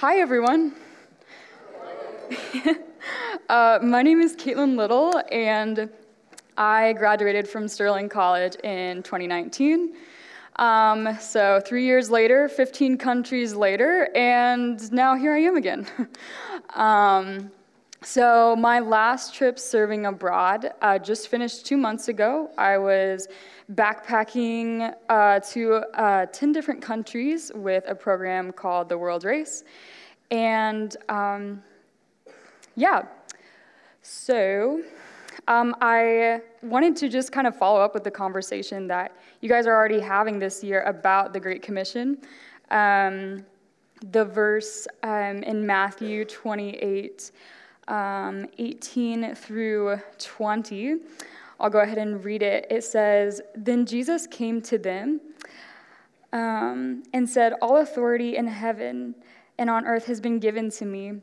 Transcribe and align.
hi, 0.00 0.18
everyone. 0.18 0.72
uh, 3.50 3.78
my 3.82 4.00
name 4.00 4.22
is 4.22 4.34
Caitlin 4.34 4.74
Little, 4.74 5.12
and 5.30 5.90
I 6.56 6.94
graduated 6.94 7.46
from 7.46 7.68
Sterling 7.68 8.08
College 8.08 8.54
in 8.64 9.02
2019. 9.02 9.94
Um, 10.56 11.18
so, 11.20 11.60
three 11.60 11.84
years 11.84 12.08
later, 12.08 12.48
15 12.48 12.96
countries 12.96 13.52
later, 13.52 14.08
and 14.14 14.90
now 14.90 15.16
here 15.16 15.34
I 15.34 15.40
am 15.40 15.56
again. 15.56 15.86
um, 16.74 17.50
so, 18.02 18.56
my 18.56 18.80
last 18.80 19.34
trip 19.34 19.58
serving 19.58 20.06
abroad 20.06 20.72
uh, 20.80 20.98
just 20.98 21.28
finished 21.28 21.66
two 21.66 21.76
months 21.76 22.08
ago. 22.08 22.50
I 22.56 22.78
was 22.78 23.28
backpacking 23.74 24.94
uh, 25.10 25.40
to 25.40 25.74
uh, 25.94 26.24
10 26.26 26.52
different 26.52 26.80
countries 26.80 27.52
with 27.54 27.84
a 27.86 27.94
program 27.94 28.52
called 28.52 28.88
the 28.88 28.96
World 28.96 29.24
Race. 29.24 29.64
And 30.30 30.96
um, 31.10 31.62
yeah, 32.74 33.02
so 34.00 34.82
um, 35.46 35.76
I 35.82 36.40
wanted 36.62 36.96
to 36.96 37.08
just 37.10 37.32
kind 37.32 37.46
of 37.46 37.54
follow 37.54 37.80
up 37.80 37.92
with 37.92 38.04
the 38.04 38.10
conversation 38.10 38.86
that 38.86 39.14
you 39.42 39.48
guys 39.50 39.66
are 39.66 39.74
already 39.74 40.00
having 40.00 40.38
this 40.38 40.64
year 40.64 40.82
about 40.84 41.34
the 41.34 41.40
Great 41.40 41.60
Commission. 41.60 42.16
Um, 42.70 43.44
the 44.12 44.24
verse 44.24 44.88
um, 45.02 45.42
in 45.42 45.66
Matthew 45.66 46.24
28 46.24 47.30
um, 47.90 48.46
18 48.58 49.34
through 49.34 50.00
20. 50.18 50.96
I'll 51.58 51.68
go 51.68 51.80
ahead 51.80 51.98
and 51.98 52.24
read 52.24 52.42
it. 52.42 52.66
It 52.70 52.84
says, 52.84 53.42
Then 53.54 53.84
Jesus 53.84 54.26
came 54.26 54.62
to 54.62 54.78
them 54.78 55.20
um, 56.32 57.02
and 57.12 57.28
said, 57.28 57.54
All 57.60 57.78
authority 57.78 58.36
in 58.36 58.46
heaven 58.46 59.14
and 59.58 59.68
on 59.68 59.86
earth 59.86 60.06
has 60.06 60.20
been 60.20 60.38
given 60.38 60.70
to 60.70 60.86
me. 60.86 61.20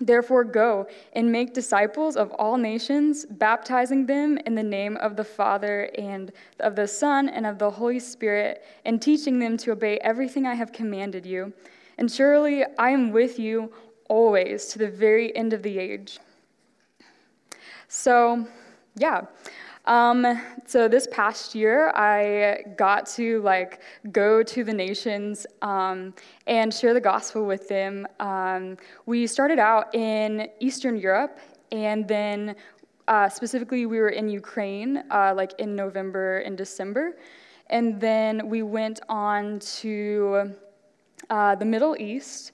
Therefore, 0.00 0.44
go 0.44 0.86
and 1.14 1.32
make 1.32 1.54
disciples 1.54 2.16
of 2.16 2.30
all 2.32 2.58
nations, 2.58 3.24
baptizing 3.24 4.04
them 4.04 4.38
in 4.44 4.54
the 4.54 4.62
name 4.62 4.98
of 4.98 5.16
the 5.16 5.24
Father 5.24 5.90
and 5.96 6.32
of 6.60 6.76
the 6.76 6.86
Son 6.86 7.30
and 7.30 7.46
of 7.46 7.58
the 7.58 7.70
Holy 7.70 7.98
Spirit, 7.98 8.62
and 8.84 9.00
teaching 9.00 9.38
them 9.38 9.56
to 9.56 9.72
obey 9.72 9.98
everything 9.98 10.46
I 10.46 10.54
have 10.54 10.70
commanded 10.70 11.24
you. 11.24 11.52
And 11.98 12.12
surely 12.12 12.62
I 12.78 12.90
am 12.90 13.10
with 13.10 13.38
you 13.38 13.72
always 14.08 14.66
to 14.66 14.78
the 14.78 14.88
very 14.88 15.34
end 15.36 15.52
of 15.52 15.62
the 15.62 15.78
age. 15.78 16.18
So, 17.88 18.46
yeah. 18.96 19.22
Um, 19.86 20.42
so 20.66 20.88
this 20.88 21.06
past 21.12 21.54
year, 21.54 21.90
I 21.94 22.64
got 22.76 23.06
to 23.10 23.40
like 23.42 23.82
go 24.10 24.42
to 24.42 24.64
the 24.64 24.72
nations 24.72 25.46
um, 25.62 26.12
and 26.48 26.74
share 26.74 26.92
the 26.92 27.00
gospel 27.00 27.46
with 27.46 27.68
them. 27.68 28.06
Um, 28.18 28.76
we 29.06 29.28
started 29.28 29.60
out 29.60 29.94
in 29.94 30.48
Eastern 30.58 30.96
Europe, 30.96 31.38
and 31.70 32.08
then 32.08 32.56
uh, 33.06 33.28
specifically 33.28 33.86
we 33.86 33.98
were 33.98 34.08
in 34.08 34.28
Ukraine, 34.28 35.04
uh, 35.12 35.32
like 35.36 35.52
in 35.60 35.76
November 35.76 36.38
and 36.38 36.58
December, 36.58 37.16
and 37.68 38.00
then 38.00 38.48
we 38.48 38.62
went 38.62 38.98
on 39.08 39.60
to 39.60 40.52
uh, 41.30 41.54
the 41.54 41.64
Middle 41.64 41.96
East. 41.96 42.52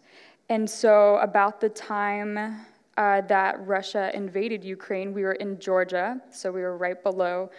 And 0.53 0.69
so, 0.69 1.17
about 1.23 1.63
the 1.63 1.71
time 1.71 2.61
uh, 2.99 3.23
that 3.23 3.67
Russia 3.67 4.11
invaded 4.13 4.63
Ukraine, 4.63 5.15
we 5.15 5.23
were 5.23 5.39
in 5.45 5.59
Georgia, 5.59 6.21
so 6.31 6.53
we 6.53 6.61
were 6.61 6.77
right 6.77 7.03
below 7.03 7.51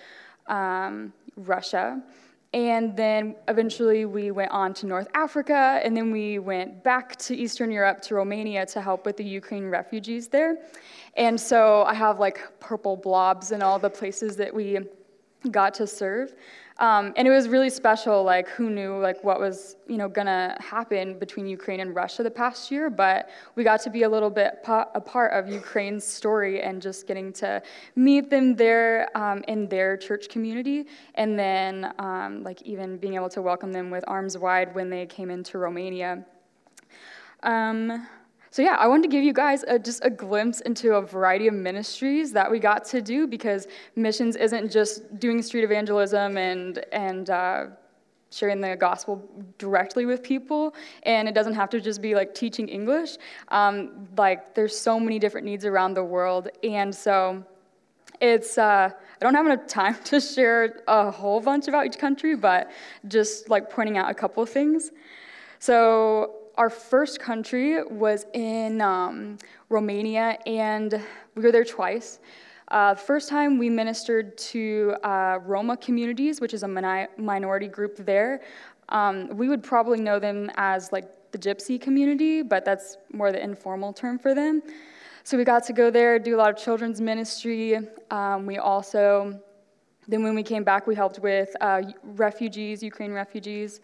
um, 0.46 1.12
Russia. 1.36 2.04
And 2.54 2.96
then 2.96 3.36
eventually 3.48 4.06
we 4.06 4.30
went 4.30 4.52
on 4.52 4.76
to 4.76 4.86
North 4.86 5.08
Africa, 5.16 5.82
and 5.84 5.98
then 5.98 6.12
we 6.12 6.38
went 6.38 6.84
back 6.84 7.16
to 7.26 7.36
Eastern 7.36 7.72
Europe 7.72 8.00
to 8.04 8.14
Romania 8.14 8.64
to 8.68 8.80
help 8.80 9.08
with 9.08 9.18
the 9.18 9.26
Ukraine 9.26 9.66
refugees 9.70 10.28
there. 10.28 10.58
And 11.18 11.42
so 11.42 11.82
I 11.86 11.96
have 11.96 12.20
like 12.20 12.38
purple 12.60 12.96
blobs 12.96 13.52
in 13.52 13.64
all 13.64 13.80
the 13.80 13.90
places 13.90 14.36
that 14.36 14.54
we 14.54 14.78
got 15.50 15.74
to 15.74 15.88
serve. 15.88 16.36
Um, 16.84 17.14
and 17.16 17.26
it 17.26 17.32
was 17.32 17.48
really 17.48 17.70
special, 17.70 18.26
like 18.26 18.50
who 18.50 18.70
knew 18.70 18.98
like 19.00 19.24
what 19.24 19.40
was 19.40 19.78
you 19.88 19.96
know 19.96 20.10
gonna 20.10 20.58
happen 20.60 21.18
between 21.18 21.48
Ukraine 21.48 21.80
and 21.80 21.96
Russia 21.96 22.24
the 22.24 22.38
past 22.44 22.70
year, 22.72 22.90
but 22.90 23.30
we 23.56 23.64
got 23.64 23.82
to 23.84 23.90
be 23.90 24.04
a 24.04 24.10
little 24.10 24.30
bit 24.30 24.56
a 24.68 25.00
part 25.00 25.32
of 25.32 25.48
Ukraine's 25.48 26.04
story 26.04 26.62
and 26.62 26.82
just 26.82 27.08
getting 27.08 27.32
to 27.42 27.62
meet 27.96 28.30
them 28.30 28.54
there 28.58 29.08
um, 29.18 29.46
in 29.48 29.70
their 29.70 29.96
church 29.96 30.28
community, 30.28 30.88
and 31.16 31.40
then 31.40 31.94
um, 32.00 32.44
like 32.44 32.62
even 32.64 32.98
being 32.98 33.16
able 33.16 33.30
to 33.30 33.42
welcome 33.42 33.72
them 33.72 33.90
with 33.90 34.04
arms 34.06 34.38
wide 34.38 34.76
when 34.76 34.90
they 34.90 35.06
came 35.06 35.32
into 35.32 35.60
Romania. 35.60 36.26
Um, 37.44 38.06
so, 38.54 38.62
yeah, 38.62 38.76
I 38.76 38.86
wanted 38.86 39.02
to 39.02 39.08
give 39.08 39.24
you 39.24 39.34
guys 39.34 39.64
a, 39.64 39.80
just 39.80 40.06
a 40.06 40.12
glimpse 40.12 40.62
into 40.62 40.94
a 40.94 41.02
variety 41.02 41.48
of 41.48 41.56
ministries 41.56 42.32
that 42.34 42.52
we 42.52 42.60
got 42.60 42.86
to 42.86 43.02
do 43.02 43.26
because 43.26 43.68
missions 43.96 44.36
isn't 44.36 44.72
just 44.72 45.20
doing 45.20 45.42
street 45.42 45.64
evangelism 45.64 46.38
and, 46.38 46.86
and 46.92 47.32
uh, 47.32 47.66
sharing 48.30 48.62
the 48.62 48.76
gospel 48.76 49.28
directly 49.58 50.06
with 50.06 50.22
people 50.22 50.76
and 51.02 51.28
it 51.28 51.34
doesn't 51.34 51.56
have 51.56 51.68
to 51.72 51.82
just 51.82 52.00
be 52.00 52.14
like 52.14 52.36
teaching 52.36 52.70
english. 52.70 53.18
Um, 53.48 54.08
like 54.16 54.54
there's 54.54 54.78
so 54.78 55.00
many 55.00 55.18
different 55.18 55.46
needs 55.46 55.66
around 55.66 55.96
the 55.96 56.04
world 56.04 56.50
and 56.62 56.94
so 56.94 57.44
it's 58.22 58.60
uh, 58.60 58.88
i 58.92 59.20
don't 59.20 59.34
have 59.34 59.48
enough 59.48 59.66
time 59.66 59.96
to 60.04 60.22
share 60.22 60.84
a 60.88 61.10
whole 61.10 61.42
bunch 61.42 61.68
about 61.68 61.88
each 61.88 61.98
country 61.98 62.36
but 62.36 62.70
just 63.08 63.50
like 63.50 63.72
pointing 63.72 63.98
out 63.98 64.12
a 64.12 64.14
couple 64.14 64.44
of 64.44 64.50
things. 64.50 64.92
So 65.58 66.43
our 66.56 66.70
first 66.70 67.20
country 67.20 67.84
was 67.84 68.26
in 68.34 68.82
um, 68.82 69.38
Romania, 69.70 70.38
and 70.46 71.02
we 71.36 71.44
were 71.44 71.52
there 71.52 71.64
twice. 71.64 72.20
Uh, 72.68 72.96
first 72.96 73.30
time 73.30 73.58
we 73.58 73.70
ministered 73.70 74.38
to 74.38 74.96
uh, 75.04 75.40
Roma 75.46 75.78
communities, 75.78 76.40
which 76.42 76.54
is 76.54 76.64
a 76.64 77.08
minority 77.18 77.68
group 77.68 77.98
there. 77.98 78.42
Um, 78.90 79.30
we 79.36 79.50
would 79.50 79.64
probably 79.64 80.00
know 80.00 80.20
them 80.20 80.52
as 80.56 80.92
like 80.92 81.06
the 81.32 81.38
gypsy 81.38 81.80
community, 81.80 82.42
but 82.42 82.64
that's 82.64 82.98
more 83.12 83.32
the 83.32 83.44
informal 83.44 83.92
term 83.92 84.20
for 84.20 84.34
them. 84.36 84.62
So 85.24 85.38
we 85.38 85.44
got 85.44 85.64
to 85.66 85.74
go 85.74 85.90
there, 85.90 86.20
do 86.20 86.36
a 86.36 86.38
lot 86.38 86.50
of 86.52 86.58
children's 86.58 87.00
ministry. 87.00 87.80
Um, 88.12 88.46
we 88.46 88.58
also, 88.58 89.40
then 90.08 90.22
when 90.22 90.36
we 90.36 90.44
came 90.44 90.64
back, 90.64 90.86
we 90.86 90.96
helped 90.96 91.20
with 91.20 91.56
uh, 91.62 91.82
refugees, 92.04 92.84
Ukraine 92.84 93.14
refugees. 93.14 93.80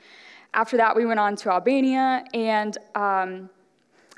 After 0.54 0.78
that, 0.78 0.96
we 0.96 1.06
went 1.06 1.20
on 1.20 1.36
to 1.38 1.52
Albania, 1.52 2.26
and 2.34 2.78
um, 2.96 3.50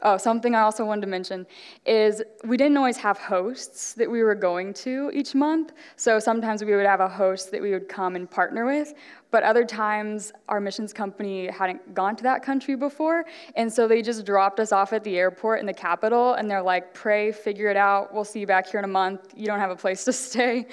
oh, 0.03 0.17
something 0.17 0.55
I 0.55 0.61
also 0.61 0.85
wanted 0.85 1.01
to 1.01 1.07
mention 1.07 1.45
is 1.85 2.21
we 2.43 2.57
didn't 2.57 2.77
always 2.77 2.97
have 2.97 3.17
hosts 3.17 3.93
that 3.93 4.09
we 4.09 4.23
were 4.23 4.35
going 4.35 4.73
to 4.73 5.11
each 5.13 5.35
month. 5.35 5.73
So 5.95 6.19
sometimes 6.19 6.63
we 6.63 6.75
would 6.75 6.85
have 6.85 6.99
a 6.99 7.07
host 7.07 7.51
that 7.51 7.61
we 7.61 7.71
would 7.71 7.87
come 7.87 8.15
and 8.15 8.29
partner 8.29 8.65
with, 8.65 8.93
but 9.31 9.43
other 9.43 9.65
times 9.65 10.33
our 10.49 10.59
missions 10.59 10.93
company 10.93 11.47
hadn't 11.47 11.93
gone 11.93 12.15
to 12.17 12.23
that 12.23 12.43
country 12.43 12.75
before, 12.75 13.25
and 13.55 13.71
so 13.71 13.87
they 13.87 14.01
just 14.01 14.25
dropped 14.25 14.59
us 14.59 14.71
off 14.71 14.93
at 14.93 15.03
the 15.03 15.17
airport 15.17 15.59
in 15.59 15.65
the 15.65 15.73
capital, 15.73 16.33
and 16.33 16.49
they're 16.49 16.61
like, 16.61 16.93
"Pray, 16.93 17.31
figure 17.31 17.69
it 17.69 17.77
out. 17.77 18.13
We'll 18.13 18.25
see 18.25 18.41
you 18.41 18.47
back 18.47 18.67
here 18.67 18.79
in 18.79 18.85
a 18.85 18.95
month. 19.01 19.33
You 19.35 19.45
don't 19.47 19.59
have 19.59 19.71
a 19.71 19.75
place 19.75 20.03
to 20.05 20.13
stay. 20.27 20.67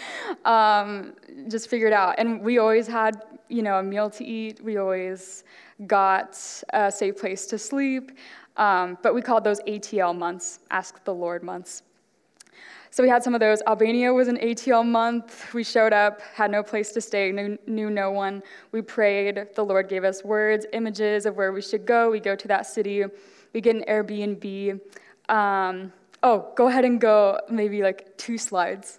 Um, 0.44 1.14
just 1.48 1.68
figure 1.68 1.86
it 1.86 1.92
out." 1.92 2.16
And 2.18 2.42
we 2.42 2.58
always 2.58 2.86
had 2.86 3.22
you 3.48 3.62
know, 3.62 3.78
a 3.78 3.82
meal 3.82 4.10
to 4.10 4.24
eat. 4.24 4.62
We 4.62 4.76
always 4.76 5.44
got 5.86 6.40
a 6.72 6.90
safe 6.90 7.18
place 7.18 7.46
to 7.46 7.58
sleep. 7.58 8.12
Um, 8.56 8.98
but 9.02 9.14
we 9.14 9.22
called 9.22 9.44
those 9.44 9.60
ATL 9.60 10.16
months, 10.16 10.60
Ask 10.70 11.02
the 11.04 11.14
Lord 11.14 11.42
months. 11.42 11.82
So 12.90 13.02
we 13.02 13.08
had 13.08 13.22
some 13.22 13.34
of 13.34 13.40
those. 13.40 13.62
Albania 13.66 14.12
was 14.12 14.28
an 14.28 14.38
ATL 14.38 14.84
month. 14.84 15.52
We 15.54 15.62
showed 15.62 15.92
up, 15.92 16.20
had 16.34 16.50
no 16.50 16.62
place 16.62 16.90
to 16.92 17.00
stay, 17.00 17.30
knew, 17.30 17.58
knew 17.66 17.90
no 17.90 18.10
one. 18.10 18.42
We 18.72 18.82
prayed. 18.82 19.46
The 19.54 19.64
Lord 19.64 19.88
gave 19.88 20.04
us 20.04 20.24
words, 20.24 20.66
images 20.72 21.26
of 21.26 21.36
where 21.36 21.52
we 21.52 21.60
should 21.60 21.84
go. 21.84 22.10
We 22.10 22.18
go 22.18 22.34
to 22.34 22.48
that 22.48 22.66
city. 22.66 23.04
We 23.52 23.60
get 23.60 23.76
an 23.76 23.84
Airbnb. 23.88 24.80
Um, 25.28 25.92
oh, 26.22 26.52
go 26.56 26.68
ahead 26.68 26.84
and 26.84 27.00
go 27.00 27.38
maybe 27.50 27.82
like 27.82 28.16
two 28.16 28.38
slides. 28.38 28.98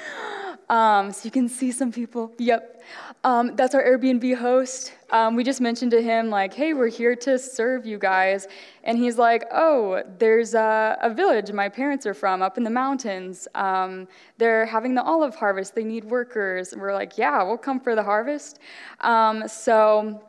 um, 0.68 1.12
so 1.12 1.24
you 1.24 1.30
can 1.30 1.48
see 1.48 1.70
some 1.72 1.92
people. 1.92 2.32
Yep. 2.38 2.82
Um, 3.22 3.54
that's 3.54 3.74
our 3.74 3.84
Airbnb 3.84 4.36
host. 4.36 4.92
Um, 5.10 5.36
we 5.36 5.44
just 5.44 5.60
mentioned 5.60 5.90
to 5.90 6.02
him, 6.02 6.30
like, 6.30 6.54
hey, 6.54 6.72
we're 6.72 6.88
here 6.88 7.14
to 7.16 7.38
serve 7.38 7.84
you 7.84 7.98
guys. 7.98 8.48
And 8.84 8.96
he's 8.96 9.18
like, 9.18 9.44
oh, 9.52 10.02
there's 10.18 10.54
a, 10.54 10.96
a 11.02 11.12
village 11.12 11.52
my 11.52 11.68
parents 11.68 12.06
are 12.06 12.14
from 12.14 12.40
up 12.40 12.56
in 12.56 12.64
the 12.64 12.70
mountains. 12.70 13.46
Um, 13.54 14.08
they're 14.38 14.64
having 14.64 14.94
the 14.94 15.02
olive 15.02 15.34
harvest. 15.34 15.74
They 15.74 15.84
need 15.84 16.04
workers. 16.04 16.72
And 16.72 16.80
we're 16.80 16.94
like, 16.94 17.18
yeah, 17.18 17.42
we'll 17.42 17.58
come 17.58 17.78
for 17.78 17.94
the 17.94 18.02
harvest. 18.02 18.58
Um, 19.00 19.46
so, 19.46 20.22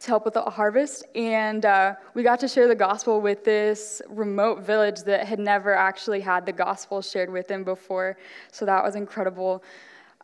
to 0.00 0.06
help 0.08 0.24
with 0.24 0.34
the 0.34 0.42
harvest. 0.42 1.04
And 1.14 1.64
uh, 1.64 1.94
we 2.14 2.22
got 2.22 2.40
to 2.40 2.48
share 2.48 2.68
the 2.68 2.74
gospel 2.74 3.20
with 3.20 3.44
this 3.44 4.02
remote 4.08 4.62
village 4.62 5.02
that 5.04 5.26
had 5.26 5.38
never 5.38 5.74
actually 5.74 6.20
had 6.20 6.46
the 6.46 6.52
gospel 6.52 7.02
shared 7.02 7.30
with 7.30 7.48
them 7.48 7.64
before. 7.64 8.16
So 8.52 8.64
that 8.66 8.82
was 8.82 8.94
incredible. 8.94 9.62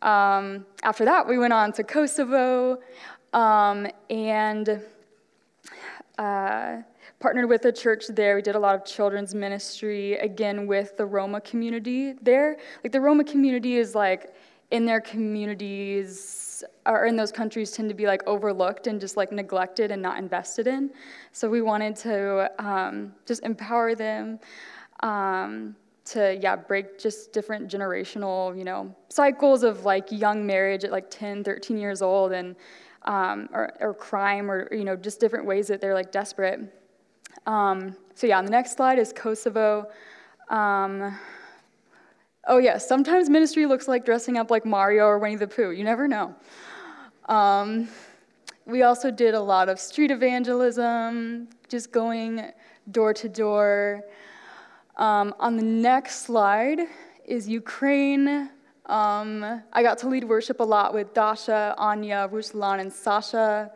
Um, 0.03 0.67
after 0.83 1.05
that, 1.05 1.27
we 1.29 1.39
went 1.39 1.53
on 1.53 1.73
to 1.75 1.85
Kosovo, 1.85 2.79
um, 3.33 3.87
and 4.11 4.83
uh, 6.19 6.79
partnered 7.21 7.49
with 7.49 7.65
a 7.65 7.73
church 7.73 8.05
there. 8.09 8.35
We 8.35 8.43
did 8.43 8.57
a 8.57 8.59
lot 8.59 8.75
of 8.75 8.85
children's 8.85 9.35
ministry, 9.35 10.15
again, 10.15 10.67
with 10.67 10.97
the 10.97 11.07
Roma 11.07 11.41
community 11.41 12.15
there. 12.21 12.59
Like, 12.83 12.93
the 12.93 13.01
Roma 13.01 13.25
community 13.25 13.77
is 13.77 13.95
like 13.95 14.35
in 14.73 14.85
their 14.87 15.01
communities 15.01 16.21
or 16.87 17.07
in 17.07 17.17
those 17.17 17.33
countries 17.33 17.71
tend 17.71 17.89
to 17.89 17.95
be 17.95 18.07
like 18.07 18.23
overlooked 18.27 18.87
and 18.87 19.01
just 19.01 19.17
like 19.17 19.33
neglected 19.33 19.91
and 19.91 20.01
not 20.01 20.19
invested 20.19 20.67
in. 20.67 20.91
So 21.33 21.49
we 21.49 21.63
wanted 21.63 21.97
to 21.97 22.51
um, 22.65 23.13
just 23.27 23.43
empower 23.43 23.95
them. 23.95 24.39
Um, 25.01 25.77
to 26.05 26.37
yeah 26.41 26.57
break 26.57 26.99
just 26.99 27.33
different 27.33 27.71
generational 27.71 28.57
you 28.59 28.65
know 28.65 28.93
cycles 29.09 29.63
of 29.63 29.85
like 29.85 30.11
young 30.11 30.45
marriage 30.45 30.83
at 30.85 30.91
like 30.91 31.09
10 31.11 31.45
13 31.45 31.79
years 31.79 32.03
old 32.03 32.33
and 32.33 32.57
um, 33.05 33.49
or, 33.53 33.73
or 33.81 33.95
crime 33.95 34.51
or 34.51 34.73
you 34.75 34.85
know 34.85 34.97
just 34.97 35.21
different 35.21 35.45
ways 35.45 35.69
that 35.69 35.81
they're 35.81 35.95
like 35.95 36.11
desperate 36.11 36.61
um, 37.47 37.97
so 38.15 38.27
yeah 38.27 38.39
on 38.39 38.45
the 38.45 38.51
next 38.51 38.77
slide 38.77 38.99
is 38.99 39.13
kosovo 39.13 39.89
um, 40.51 41.17
oh 42.49 42.59
yeah 42.59 42.79
sometimes 42.79 43.29
ministry 43.31 43.67
looks 43.67 43.89
like 43.89 44.05
dressing 44.05 44.37
up 44.37 44.51
like 44.51 44.65
mario 44.65 45.05
or 45.07 45.19
winnie 45.19 45.37
the 45.37 45.47
pooh 45.47 45.71
you 45.71 45.85
never 45.85 46.09
know 46.09 46.35
um, 47.29 47.89
we 48.67 48.83
also 48.83 49.11
did 49.11 49.35
a 49.35 49.41
lot 49.41 49.69
of 49.69 49.79
street 49.79 50.11
evangelism 50.11 51.49
just 51.69 51.93
going 51.93 52.51
door 52.91 53.15
to 53.15 53.29
door 53.29 54.03
um, 54.97 55.35
on 55.41 55.57
the 55.57 55.63
next 55.63 56.27
slide 56.27 56.81
is 57.25 57.49
Ukraine. 57.49 58.51
Um, 58.87 59.63
I 59.73 59.83
got 59.83 59.99
to 59.99 60.09
lead 60.09 60.25
worship 60.25 60.61
a 60.61 60.65
lot 60.65 60.93
with 60.93 61.15
Dasha, 61.15 61.75
Anya, 61.79 62.29
Ruslan, 62.31 62.81
and 62.81 62.93
Sasha. 62.93 63.71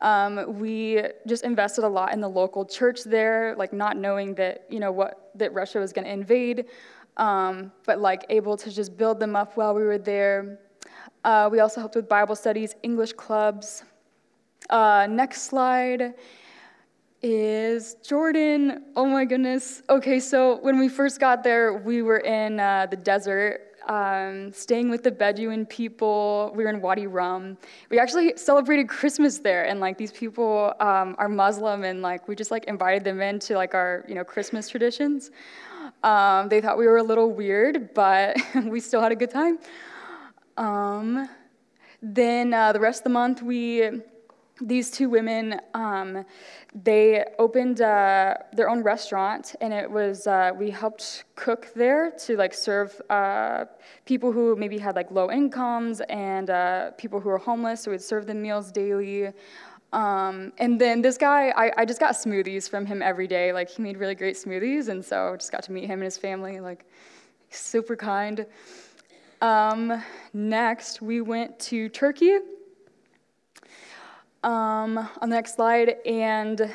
Um, 0.00 0.58
we 0.58 1.02
just 1.26 1.44
invested 1.44 1.84
a 1.84 1.88
lot 1.88 2.12
in 2.12 2.20
the 2.20 2.28
local 2.28 2.64
church 2.64 3.04
there, 3.04 3.54
like 3.56 3.72
not 3.72 3.96
knowing 3.96 4.34
that 4.34 4.64
you 4.68 4.80
know 4.80 4.92
what 4.92 5.30
that 5.34 5.52
Russia 5.54 5.78
was 5.78 5.92
going 5.92 6.04
to 6.04 6.12
invade, 6.12 6.66
um, 7.16 7.72
but 7.86 8.00
like 8.00 8.24
able 8.28 8.56
to 8.56 8.70
just 8.70 8.96
build 8.96 9.20
them 9.20 9.36
up 9.36 9.56
while 9.56 9.74
we 9.74 9.82
were 9.82 9.98
there. 9.98 10.58
Uh, 11.24 11.48
we 11.50 11.60
also 11.60 11.80
helped 11.80 11.96
with 11.96 12.08
Bible 12.08 12.36
studies, 12.36 12.74
English 12.82 13.12
clubs. 13.14 13.84
Uh, 14.68 15.06
next 15.08 15.42
slide 15.42 16.14
is 17.22 17.96
Jordan. 18.06 18.84
Oh 18.96 19.06
my 19.06 19.24
goodness. 19.24 19.82
Okay, 19.88 20.20
so 20.20 20.58
when 20.60 20.78
we 20.78 20.88
first 20.88 21.20
got 21.20 21.42
there, 21.42 21.72
we 21.72 22.02
were 22.02 22.18
in 22.18 22.60
uh, 22.60 22.86
the 22.90 22.96
desert, 22.96 23.74
um, 23.88 24.52
staying 24.52 24.90
with 24.90 25.02
the 25.02 25.10
Bedouin 25.10 25.64
people. 25.64 26.52
We 26.54 26.64
were 26.64 26.70
in 26.70 26.80
Wadi 26.82 27.06
Rum. 27.06 27.56
We 27.90 27.98
actually 27.98 28.34
celebrated 28.36 28.88
Christmas 28.88 29.38
there, 29.38 29.64
and 29.64 29.80
like 29.80 29.96
these 29.96 30.12
people 30.12 30.74
um, 30.80 31.14
are 31.18 31.28
Muslim, 31.28 31.84
and 31.84 32.02
like 32.02 32.28
we 32.28 32.34
just 32.34 32.50
like 32.50 32.64
invited 32.64 33.04
them 33.04 33.20
into 33.22 33.54
like 33.54 33.74
our 33.74 34.04
you 34.06 34.14
know 34.14 34.24
Christmas 34.24 34.68
traditions. 34.68 35.30
Um, 36.04 36.50
they 36.50 36.60
thought 36.60 36.76
we 36.76 36.86
were 36.86 36.98
a 36.98 37.02
little 37.02 37.32
weird, 37.32 37.94
but 37.94 38.36
we 38.64 38.78
still 38.78 39.00
had 39.00 39.10
a 39.10 39.16
good 39.16 39.30
time. 39.30 39.58
Um, 40.58 41.28
then 42.02 42.52
uh, 42.52 42.72
the 42.72 42.80
rest 42.80 43.00
of 43.00 43.04
the 43.04 43.10
month 43.10 43.42
we 43.42 43.90
these 44.60 44.88
two 44.88 45.08
women 45.08 45.60
um, 45.74 46.24
they 46.84 47.24
opened 47.40 47.80
uh, 47.80 48.34
their 48.52 48.68
own 48.68 48.84
restaurant 48.84 49.56
and 49.60 49.72
it 49.72 49.90
was 49.90 50.28
uh, 50.28 50.52
we 50.56 50.70
helped 50.70 51.24
cook 51.34 51.72
there 51.74 52.12
to 52.12 52.36
like 52.36 52.54
serve 52.54 53.00
uh, 53.10 53.64
people 54.04 54.30
who 54.30 54.54
maybe 54.54 54.78
had 54.78 54.94
like 54.94 55.10
low 55.10 55.28
incomes 55.28 56.00
and 56.02 56.50
uh, 56.50 56.92
people 56.92 57.18
who 57.18 57.30
were 57.30 57.38
homeless 57.38 57.80
so 57.82 57.90
we'd 57.90 58.00
serve 58.00 58.26
them 58.26 58.40
meals 58.40 58.70
daily 58.70 59.32
um, 59.94 60.52
and 60.58 60.80
then 60.80 61.02
this 61.02 61.16
guy 61.16 61.48
I, 61.50 61.72
I 61.78 61.84
just 61.84 62.00
got 62.00 62.14
smoothies 62.14 62.68
from 62.68 62.84
him 62.86 63.00
every 63.00 63.26
day 63.26 63.52
like 63.52 63.68
he 63.70 63.82
made 63.82 63.96
really 63.96 64.14
great 64.14 64.36
smoothies 64.36 64.88
and 64.88 65.04
so 65.04 65.36
just 65.38 65.52
got 65.52 65.62
to 65.64 65.72
meet 65.72 65.84
him 65.84 66.00
and 66.00 66.04
his 66.04 66.18
family 66.18 66.60
like 66.60 66.84
super 67.50 67.96
kind 67.96 68.46
um, 69.40 70.02
next 70.32 71.02
we 71.02 71.20
went 71.20 71.58
to 71.60 71.88
turkey 71.88 72.38
um, 74.44 74.98
on 74.98 75.30
the 75.30 75.36
next 75.36 75.56
slide, 75.56 75.96
and 76.04 76.70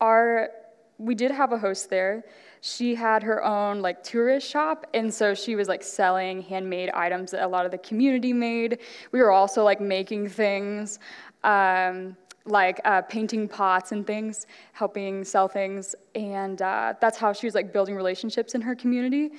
our 0.00 0.50
we 0.98 1.14
did 1.14 1.30
have 1.30 1.52
a 1.52 1.58
host 1.58 1.90
there. 1.90 2.24
She 2.60 2.94
had 2.94 3.22
her 3.22 3.42
own 3.44 3.80
like 3.80 4.02
tourist 4.02 4.48
shop, 4.48 4.86
and 4.94 5.12
so 5.12 5.34
she 5.34 5.56
was 5.56 5.66
like 5.66 5.82
selling 5.82 6.40
handmade 6.42 6.90
items 6.90 7.32
that 7.32 7.42
a 7.42 7.48
lot 7.48 7.64
of 7.64 7.72
the 7.72 7.78
community 7.78 8.32
made. 8.32 8.78
We 9.12 9.20
were 9.20 9.32
also 9.32 9.64
like 9.64 9.80
making 9.80 10.28
things. 10.28 10.98
Um, 11.42 12.16
like 12.44 12.80
uh, 12.84 13.02
painting 13.02 13.48
pots 13.48 13.92
and 13.92 14.06
things, 14.06 14.46
helping 14.72 15.24
sell 15.24 15.48
things, 15.48 15.94
and 16.14 16.62
uh, 16.62 16.94
that's 17.00 17.18
how 17.18 17.32
she 17.32 17.46
was 17.46 17.54
like 17.54 17.72
building 17.72 17.94
relationships 17.94 18.54
in 18.54 18.60
her 18.60 18.74
community. 18.74 19.32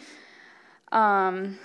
Um, 0.91 1.57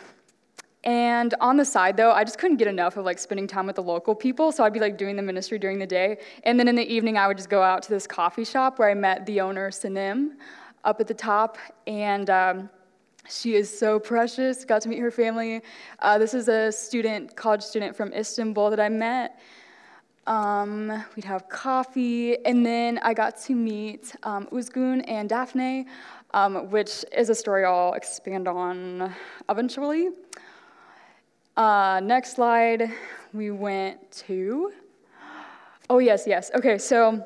and 0.85 1.35
on 1.41 1.57
the 1.57 1.65
side, 1.65 1.97
though, 1.97 2.13
I 2.13 2.23
just 2.23 2.39
couldn't 2.39 2.59
get 2.59 2.69
enough 2.69 2.97
of 2.97 3.05
like 3.05 3.19
spending 3.19 3.47
time 3.47 3.67
with 3.67 3.77
the 3.77 3.83
local 3.83 4.15
people. 4.15 4.53
So 4.53 4.63
I'd 4.63 4.73
be 4.73 4.81
like 4.81 4.97
doing 4.97 5.17
the 5.17 5.23
ministry 5.23 5.59
during 5.59 5.79
the 5.79 5.87
day, 5.87 6.19
and 6.45 6.59
then 6.59 6.69
in 6.69 6.75
the 6.75 6.87
evening, 6.93 7.19
I 7.19 7.27
would 7.27 7.37
just 7.37 7.51
go 7.51 7.63
out 7.63 7.83
to 7.85 7.91
this 7.91 8.07
coffee 8.07 8.45
shop 8.45 8.79
where 8.79 8.91
I 8.91 8.95
met 8.95 9.27
the 9.27 9.41
owner, 9.41 9.71
Sanim, 9.71 10.33
up 10.85 11.01
at 11.01 11.07
the 11.07 11.15
top, 11.15 11.59
and. 11.87 12.31
Um, 12.31 12.71
she 13.29 13.57
is 13.57 13.77
so 13.77 13.99
precious. 13.99 14.65
Got 14.65 14.83
to 14.83 14.89
meet 14.89 15.01
her 15.01 15.11
family. 15.11 15.63
Uh, 15.99 16.17
this 16.17 16.33
is 16.33 16.47
a 16.47 16.71
student, 16.71 17.35
college 17.35 17.63
student 17.63 17.97
from 17.97 18.13
Istanbul 18.13 18.71
that 18.71 18.79
I 18.79 18.89
met. 18.89 19.41
Um, 20.27 21.05
we'd 21.15 21.25
have 21.25 21.49
coffee, 21.49 22.45
and 22.45 22.67
then 22.67 22.99
I 23.03 23.15
got 23.15 23.41
to 23.43 23.55
meet 23.55 24.13
um, 24.25 24.49
Uzgun 24.53 25.05
and 25.07 25.29
Daphne, 25.29 25.87
um, 26.35 26.69
which 26.71 27.05
is 27.17 27.31
a 27.31 27.35
story 27.35 27.65
I'll 27.65 27.93
expand 27.93 28.49
on 28.49 29.15
eventually. 29.49 30.09
Uh, 31.57 32.01
next 32.03 32.35
slide, 32.35 32.91
we 33.33 33.53
went 33.53 34.11
to. 34.27 34.73
Oh, 35.89 36.01
yes, 36.01 36.25
yes. 36.27 36.51
Okay, 36.57 36.77
so 36.77 37.25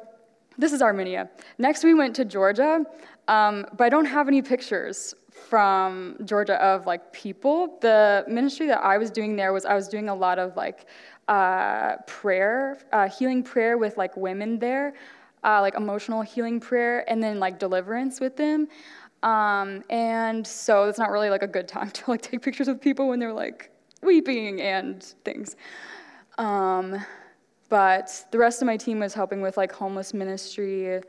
this 0.59 0.75
is 0.75 0.83
Armenia. 0.83 1.31
Next, 1.57 1.83
we 1.85 1.95
went 1.95 2.15
to 2.17 2.27
Georgia, 2.27 2.85
um, 3.29 3.65
but 3.79 3.85
I 3.85 3.89
don't 3.89 4.05
have 4.05 4.29
any 4.29 4.43
pictures 4.43 5.15
from 5.49 6.17
Georgia 6.25 6.63
of 6.63 6.87
like 6.87 7.13
people. 7.13 7.79
The 7.81 8.25
ministry 8.29 8.67
that 8.67 8.83
I 8.85 8.99
was 8.99 9.11
doing 9.11 9.37
there 9.37 9.53
was 9.53 9.65
I 9.65 9.75
was 9.75 9.89
doing 9.89 10.09
a 10.09 10.15
lot 10.15 10.39
of 10.39 10.57
like 10.57 10.87
uh, 11.29 11.97
prayer, 12.07 12.79
uh, 12.93 13.09
healing 13.09 13.43
prayer 13.43 13.79
with 13.79 13.97
like 13.97 14.17
women 14.17 14.59
there, 14.59 14.95
uh, 15.45 15.61
like 15.61 15.75
emotional 15.75 16.23
healing 16.23 16.61
prayer, 16.61 17.09
and 17.11 17.23
then 17.23 17.39
like 17.39 17.59
deliverance 17.59 18.21
with 18.21 18.37
them. 18.37 18.69
Um, 19.23 19.85
and 19.91 20.47
so 20.47 20.85
it's 20.85 20.99
not 20.99 21.11
really 21.11 21.31
like 21.31 21.43
a 21.43 21.47
good 21.47 21.69
time 21.69 21.91
to 21.93 22.11
like 22.11 22.23
take 22.23 22.43
pictures 22.43 22.69
of 22.69 22.81
people 22.81 23.09
when 23.09 23.19
they're 23.19 23.33
like 23.33 23.71
weeping 24.03 24.61
and 24.61 25.03
things. 25.25 25.57
Um, 26.39 27.05
but 27.69 28.27
the 28.33 28.39
rest 28.39 28.63
of 28.63 28.67
my 28.67 28.77
team 28.77 28.99
was 28.99 29.15
helping 29.15 29.41
with 29.41 29.57
like 29.57 29.71
homeless 29.71 30.13
ministry, 30.13 31.01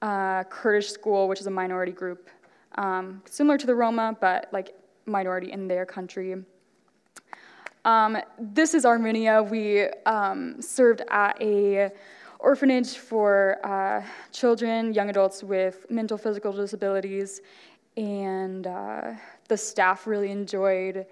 uh, 0.00 0.44
Kurdish 0.44 0.88
school, 0.88 1.28
which 1.28 1.40
is 1.40 1.46
a 1.46 1.50
minority 1.50 1.92
group, 1.92 2.30
um, 2.76 3.22
similar 3.24 3.58
to 3.58 3.66
the 3.66 3.74
Roma, 3.74 4.16
but 4.20 4.48
like 4.52 4.74
minority 5.06 5.52
in 5.52 5.68
their 5.68 5.86
country. 5.86 6.36
Um, 7.84 8.18
this 8.38 8.74
is 8.74 8.84
Armenia. 8.84 9.42
We 9.42 9.88
um, 10.04 10.60
served 10.60 11.02
at 11.10 11.40
a 11.40 11.90
orphanage 12.38 12.98
for 12.98 13.58
uh, 13.64 14.02
children, 14.32 14.92
young 14.92 15.10
adults 15.10 15.42
with 15.42 15.86
mental, 15.90 16.18
physical 16.18 16.52
disabilities, 16.52 17.40
and 17.96 18.66
uh, 18.66 19.12
the 19.48 19.56
staff 19.56 20.06
really 20.06 20.30
enjoyed 20.30 21.06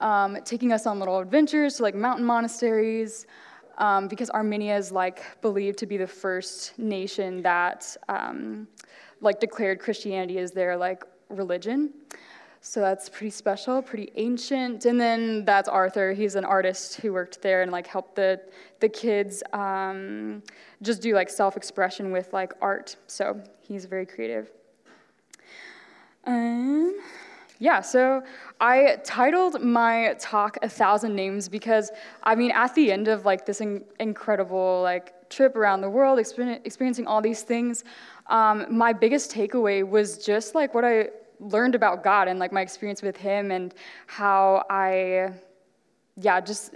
um, 0.00 0.38
taking 0.44 0.72
us 0.72 0.86
on 0.86 0.98
little 0.98 1.18
adventures 1.18 1.76
to 1.76 1.82
like 1.82 1.94
mountain 1.94 2.24
monasteries, 2.24 3.26
um, 3.78 4.08
because 4.08 4.30
Armenia 4.30 4.76
is 4.76 4.92
like 4.92 5.22
believed 5.40 5.78
to 5.78 5.86
be 5.86 5.96
the 5.96 6.06
first 6.06 6.78
nation 6.78 7.42
that 7.42 7.96
um, 8.08 8.68
like 9.20 9.40
declared 9.40 9.80
Christianity 9.80 10.38
as 10.38 10.52
their 10.52 10.76
like 10.76 11.04
religion. 11.28 11.92
So 12.60 12.80
that's 12.80 13.10
pretty 13.10 13.30
special, 13.30 13.82
pretty 13.82 14.10
ancient. 14.16 14.86
And 14.86 14.98
then 14.98 15.44
that's 15.44 15.68
Arthur. 15.68 16.14
He's 16.14 16.34
an 16.34 16.46
artist 16.46 16.96
who 16.96 17.12
worked 17.12 17.42
there 17.42 17.60
and 17.60 17.70
like 17.70 17.86
helped 17.86 18.16
the 18.16 18.40
the 18.80 18.88
kids 18.88 19.42
um, 19.52 20.42
just 20.80 21.02
do 21.02 21.14
like 21.14 21.28
self-expression 21.28 22.10
with 22.10 22.32
like 22.32 22.52
art. 22.62 22.96
So 23.06 23.42
he's 23.60 23.84
very 23.84 24.06
creative. 24.06 24.50
Um, 26.26 26.96
yeah, 27.58 27.80
so 27.80 28.22
I 28.60 28.96
titled 29.04 29.62
my 29.62 30.16
talk 30.18 30.58
A 30.62 30.68
Thousand 30.68 31.14
Names 31.14 31.48
because, 31.48 31.92
I 32.24 32.34
mean, 32.34 32.50
at 32.50 32.74
the 32.74 32.90
end 32.90 33.06
of 33.08 33.24
like 33.24 33.46
this 33.46 33.60
in- 33.60 33.84
incredible 34.00 34.80
like 34.82 35.28
trip 35.30 35.54
around 35.54 35.80
the 35.80 35.90
world, 35.90 36.18
exper- 36.18 36.60
experiencing 36.64 37.06
all 37.06 37.22
these 37.22 37.42
things, 37.42 37.84
um, 38.26 38.66
my 38.68 38.92
biggest 38.92 39.30
takeaway 39.30 39.88
was 39.88 40.18
just 40.24 40.54
like 40.54 40.74
what 40.74 40.84
I 40.84 41.10
learned 41.38 41.74
about 41.74 42.02
God 42.02 42.26
and 42.26 42.38
like 42.38 42.52
my 42.52 42.60
experience 42.60 43.02
with 43.02 43.16
Him 43.16 43.52
and 43.52 43.72
how 44.06 44.64
I, 44.68 45.30
yeah, 46.16 46.40
just 46.40 46.74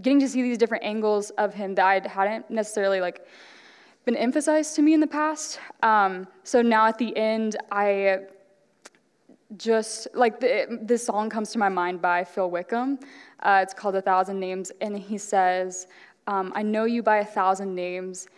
getting 0.00 0.20
to 0.20 0.28
see 0.28 0.42
these 0.42 0.58
different 0.58 0.84
angles 0.84 1.30
of 1.30 1.54
Him 1.54 1.74
that 1.74 1.86
I 1.86 2.08
hadn't 2.08 2.50
necessarily 2.50 3.00
like 3.00 3.26
been 4.04 4.16
emphasized 4.16 4.76
to 4.76 4.82
me 4.82 4.94
in 4.94 5.00
the 5.00 5.06
past. 5.06 5.58
Um, 5.82 6.28
so 6.44 6.62
now 6.62 6.86
at 6.86 6.98
the 6.98 7.16
end, 7.16 7.56
I 7.72 8.26
just 9.56 10.08
like 10.14 10.40
the, 10.40 10.78
this 10.82 11.06
song 11.06 11.30
comes 11.30 11.50
to 11.52 11.58
my 11.58 11.68
mind 11.68 12.00
by 12.00 12.24
Phil 12.24 12.50
Wickham. 12.50 12.98
Uh, 13.40 13.60
it's 13.62 13.74
called 13.74 13.94
A 13.94 14.02
Thousand 14.02 14.40
Names, 14.40 14.72
and 14.80 14.98
he 14.98 15.18
says, 15.18 15.86
um, 16.26 16.52
I 16.54 16.62
know 16.62 16.84
you 16.84 17.02
by 17.02 17.18
a 17.18 17.24
thousand 17.24 17.74
names, 17.74 18.28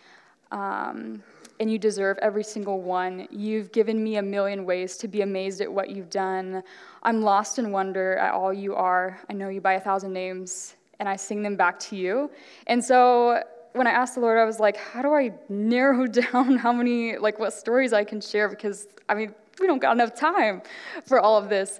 um, 0.51 1.23
and 1.59 1.71
you 1.71 1.79
deserve 1.79 2.17
every 2.21 2.43
single 2.43 2.81
one. 2.81 3.27
You've 3.31 3.71
given 3.71 4.03
me 4.03 4.17
a 4.17 4.21
million 4.21 4.65
ways 4.65 4.97
to 4.97 5.07
be 5.07 5.21
amazed 5.21 5.61
at 5.61 5.71
what 5.71 5.89
you've 5.89 6.09
done. 6.09 6.61
I'm 7.03 7.21
lost 7.21 7.59
in 7.59 7.71
wonder 7.71 8.17
at 8.17 8.33
all 8.33 8.53
you 8.53 8.75
are. 8.75 9.19
I 9.29 9.33
know 9.33 9.49
you 9.49 9.61
by 9.61 9.73
a 9.73 9.79
thousand 9.79 10.13
names, 10.13 10.75
and 10.99 11.07
I 11.07 11.15
sing 11.15 11.41
them 11.41 11.55
back 11.55 11.79
to 11.79 11.95
you. 11.95 12.29
And 12.67 12.83
so 12.83 13.41
when 13.73 13.87
I 13.87 13.91
asked 13.91 14.15
the 14.15 14.21
Lord, 14.21 14.37
I 14.37 14.43
was 14.43 14.59
like, 14.59 14.77
how 14.77 15.01
do 15.01 15.13
I 15.13 15.31
narrow 15.49 16.07
down 16.07 16.57
how 16.57 16.73
many, 16.73 17.17
like, 17.17 17.39
what 17.39 17.53
stories 17.53 17.93
I 17.93 18.03
can 18.03 18.19
share? 18.19 18.49
Because, 18.49 18.87
I 19.07 19.15
mean, 19.15 19.33
we 19.59 19.67
don't 19.67 19.79
got 19.79 19.93
enough 19.93 20.15
time 20.15 20.61
for 21.05 21.19
all 21.19 21.37
of 21.37 21.49
this. 21.49 21.79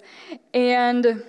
And 0.54 1.24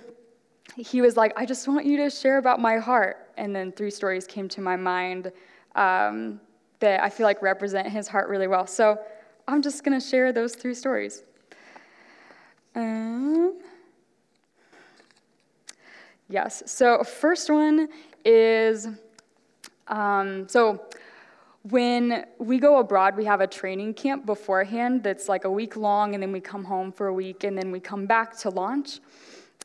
he 0.77 1.01
was 1.01 1.17
like, 1.17 1.33
I 1.37 1.45
just 1.45 1.67
want 1.67 1.87
you 1.87 1.97
to 1.99 2.11
share 2.11 2.39
about 2.39 2.61
my 2.61 2.77
heart. 2.77 3.31
And 3.37 3.55
then 3.55 3.73
three 3.73 3.91
stories 3.91 4.27
came 4.27 4.49
to 4.51 4.61
my 4.61 4.77
mind 4.77 5.33
um, 5.75 6.41
that 6.81 7.03
I 7.03 7.09
feel 7.09 7.25
like 7.25 7.43
represent 7.43 7.89
his 7.89 8.09
heart 8.09 8.29
really 8.29 8.47
well. 8.47 8.67
So 8.67 8.99
I'm 9.47 9.63
just 9.63 9.85
going 9.85 9.99
to 9.99 10.07
share 10.07 10.33
those 10.33 10.55
three 10.55 10.75
stories. 10.75 11.25
Um, 12.75 13.59
yes, 16.29 16.63
so 16.67 17.03
first 17.03 17.51
one 17.51 17.89
is 18.25 18.89
um, 19.89 20.49
so 20.49 20.85
when 21.71 22.25
we 22.39 22.59
go 22.59 22.79
abroad, 22.79 23.17
we 23.17 23.25
have 23.25 23.41
a 23.41 23.47
training 23.47 23.95
camp 23.95 24.25
beforehand 24.27 25.03
that's 25.03 25.29
like 25.29 25.45
a 25.45 25.51
week 25.51 25.77
long, 25.77 26.15
and 26.15 26.23
then 26.23 26.33
we 26.33 26.41
come 26.41 26.65
home 26.65 26.93
for 26.93 27.09
a 27.09 27.13
week, 27.13 27.45
and 27.45 27.59
then 27.59 27.71
we 27.71 27.81
come 27.81 28.07
back 28.07 28.37
to 28.39 28.51
launch. 28.51 29.01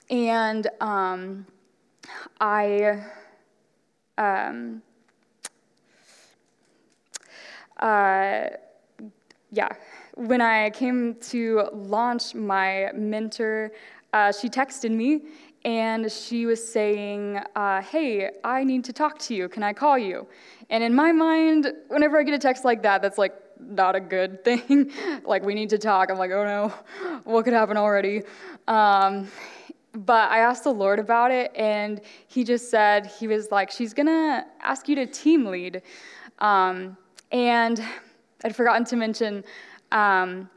And 0.09 0.67
um, 0.81 1.45
I, 2.39 3.03
um, 4.17 4.81
uh, 7.77 8.45
yeah, 9.51 9.69
when 10.15 10.41
I 10.41 10.69
came 10.71 11.15
to 11.29 11.69
launch, 11.73 12.35
my 12.35 12.91
mentor, 12.93 13.71
uh, 14.13 14.31
she 14.31 14.49
texted 14.49 14.91
me 14.91 15.21
and 15.65 16.11
she 16.11 16.45
was 16.45 16.65
saying, 16.65 17.39
uh, 17.55 17.81
Hey, 17.81 18.31
I 18.43 18.63
need 18.63 18.83
to 18.85 18.93
talk 18.93 19.17
to 19.19 19.35
you. 19.35 19.47
Can 19.47 19.63
I 19.63 19.73
call 19.73 19.97
you? 19.97 20.27
And 20.69 20.83
in 20.83 20.93
my 20.93 21.11
mind, 21.11 21.71
whenever 21.87 22.19
I 22.19 22.23
get 22.23 22.33
a 22.33 22.39
text 22.39 22.65
like 22.65 22.81
that, 22.83 23.01
that's 23.01 23.17
like 23.17 23.33
not 23.59 23.95
a 23.95 23.99
good 23.99 24.43
thing. 24.45 24.91
like, 25.25 25.43
we 25.43 25.53
need 25.53 25.69
to 25.69 25.77
talk. 25.77 26.09
I'm 26.09 26.17
like, 26.17 26.31
Oh 26.31 26.43
no, 26.43 27.21
what 27.23 27.45
could 27.45 27.53
happen 27.53 27.77
already? 27.77 28.23
Um, 28.67 29.27
but 29.95 30.31
I 30.31 30.39
asked 30.39 30.63
the 30.63 30.73
Lord 30.73 30.97
about 30.99 31.31
it, 31.31 31.51
and 31.55 32.01
He 32.27 32.43
just 32.43 32.69
said, 32.69 33.05
He 33.05 33.27
was 33.27 33.51
like, 33.51 33.71
She's 33.71 33.93
gonna 33.93 34.45
ask 34.59 34.89
you 34.89 34.95
to 34.95 35.05
team 35.05 35.45
lead. 35.45 35.81
Um, 36.39 36.97
and 37.31 37.81
I'd 38.43 38.55
forgotten 38.55 38.83
to 38.85 38.95
mention, 38.95 39.43
um, 39.91 40.49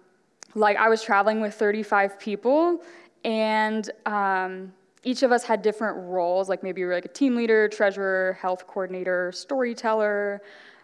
like, 0.54 0.76
I 0.78 0.88
was 0.88 1.02
traveling 1.02 1.40
with 1.40 1.54
35 1.54 2.18
people, 2.18 2.82
and 3.24 3.88
um, 4.06 4.72
each 5.06 5.22
of 5.22 5.30
us 5.30 5.44
had 5.44 5.62
different 5.62 5.96
roles, 6.08 6.48
like 6.48 6.64
maybe 6.64 6.82
we 6.82 6.88
were 6.88 6.94
like 6.94 7.04
a 7.04 7.08
team 7.22 7.36
leader, 7.36 7.68
treasurer, 7.68 8.36
health 8.42 8.66
coordinator, 8.66 9.30
storyteller, 9.30 10.42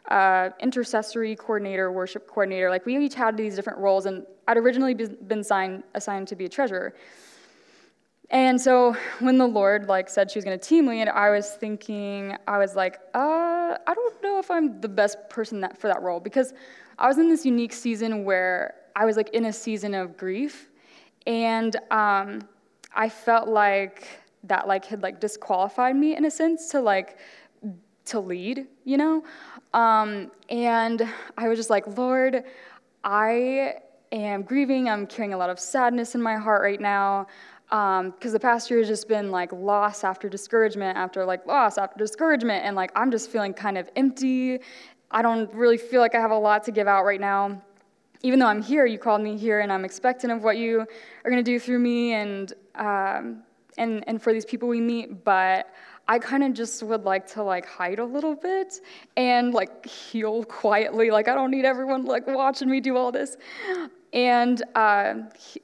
uh, 0.08 0.50
intercessory 0.60 1.34
coordinator, 1.34 1.90
worship 1.90 2.28
coordinator. 2.28 2.70
Like 2.70 2.86
we 2.86 2.96
each 2.98 3.16
had 3.16 3.36
these 3.36 3.56
different 3.56 3.80
roles, 3.80 4.06
and 4.06 4.24
I'd 4.46 4.56
originally 4.56 4.94
been 4.94 5.42
signed, 5.42 5.82
assigned 5.96 6.28
to 6.28 6.36
be 6.36 6.44
a 6.44 6.48
treasurer. 6.48 6.94
And 8.30 8.60
so 8.60 8.96
when 9.18 9.38
the 9.38 9.46
Lord 9.46 9.88
like 9.88 10.08
said 10.08 10.30
she 10.30 10.38
was 10.38 10.44
going 10.44 10.58
to 10.58 10.68
team 10.68 10.86
lead, 10.86 11.08
I 11.08 11.30
was 11.30 11.50
thinking, 11.50 12.36
I 12.46 12.58
was 12.58 12.76
like, 12.76 13.00
uh, 13.14 13.76
I 13.86 13.92
don't 13.92 14.22
know 14.22 14.38
if 14.38 14.52
I'm 14.52 14.80
the 14.80 14.88
best 14.88 15.18
person 15.30 15.60
that, 15.62 15.76
for 15.76 15.88
that 15.88 16.00
role 16.00 16.20
because 16.20 16.54
I 16.96 17.08
was 17.08 17.18
in 17.18 17.28
this 17.28 17.44
unique 17.44 17.72
season 17.72 18.24
where 18.24 18.74
I 18.94 19.04
was 19.04 19.16
like 19.16 19.30
in 19.30 19.46
a 19.46 19.52
season 19.52 19.94
of 19.94 20.16
grief, 20.16 20.68
and 21.26 21.74
um, 21.90 22.42
I 22.94 23.08
felt 23.08 23.48
like 23.48 24.06
that 24.44 24.66
like 24.66 24.84
had 24.84 25.02
like 25.02 25.20
disqualified 25.20 25.96
me 25.96 26.16
in 26.16 26.24
a 26.24 26.30
sense 26.30 26.68
to 26.70 26.80
like 26.80 27.18
to 28.06 28.20
lead, 28.20 28.66
you 28.84 28.96
know? 28.96 29.22
Um, 29.72 30.30
and 30.48 31.06
I 31.38 31.48
was 31.48 31.58
just 31.58 31.70
like, 31.70 31.86
Lord, 31.96 32.44
I 33.04 33.74
am 34.10 34.42
grieving. 34.42 34.88
I'm 34.88 35.06
carrying 35.06 35.34
a 35.34 35.38
lot 35.38 35.50
of 35.50 35.58
sadness 35.58 36.14
in 36.14 36.22
my 36.22 36.36
heart 36.36 36.62
right 36.62 36.80
now. 36.80 37.26
Because 37.70 38.00
um, 38.00 38.32
the 38.32 38.40
past 38.40 38.68
year 38.70 38.80
has 38.80 38.88
just 38.88 39.08
been 39.08 39.30
like 39.30 39.50
loss 39.52 40.04
after 40.04 40.28
discouragement 40.28 40.98
after 40.98 41.24
like 41.24 41.46
loss 41.46 41.78
after 41.78 41.96
discouragement. 41.96 42.64
And 42.64 42.76
like 42.76 42.90
I'm 42.94 43.10
just 43.10 43.30
feeling 43.30 43.54
kind 43.54 43.78
of 43.78 43.88
empty. 43.96 44.58
I 45.10 45.22
don't 45.22 45.52
really 45.54 45.78
feel 45.78 46.00
like 46.00 46.14
I 46.14 46.20
have 46.20 46.32
a 46.32 46.38
lot 46.38 46.64
to 46.64 46.72
give 46.72 46.86
out 46.86 47.04
right 47.04 47.20
now 47.20 47.62
even 48.24 48.38
though 48.38 48.46
I'm 48.46 48.62
here, 48.62 48.86
you 48.86 48.98
called 48.98 49.20
me 49.20 49.36
here, 49.36 49.60
and 49.60 49.72
I'm 49.72 49.84
expectant 49.84 50.32
of 50.32 50.44
what 50.44 50.56
you 50.56 50.80
are 50.80 51.30
going 51.30 51.42
to 51.44 51.50
do 51.50 51.58
through 51.58 51.80
me 51.80 52.12
and, 52.12 52.52
um, 52.74 53.42
and, 53.78 54.04
and 54.06 54.20
for 54.22 54.32
these 54.32 54.44
people 54.44 54.68
we 54.68 54.80
meet. 54.80 55.24
But 55.24 55.72
I 56.08 56.18
kind 56.18 56.42
of 56.42 56.52
just 56.52 56.82
would 56.82 57.04
like 57.04 57.26
to 57.28 57.42
like 57.42 57.66
hide 57.66 57.98
a 57.98 58.04
little 58.04 58.34
bit 58.34 58.80
and 59.16 59.54
like 59.54 59.86
heal 59.86 60.44
quietly. 60.44 61.10
Like 61.10 61.28
I 61.28 61.34
don't 61.34 61.50
need 61.50 61.64
everyone 61.64 62.04
like 62.04 62.26
watching 62.26 62.68
me 62.68 62.80
do 62.80 62.96
all 62.96 63.12
this. 63.12 63.36
And 64.12 64.62
uh, 64.74 65.14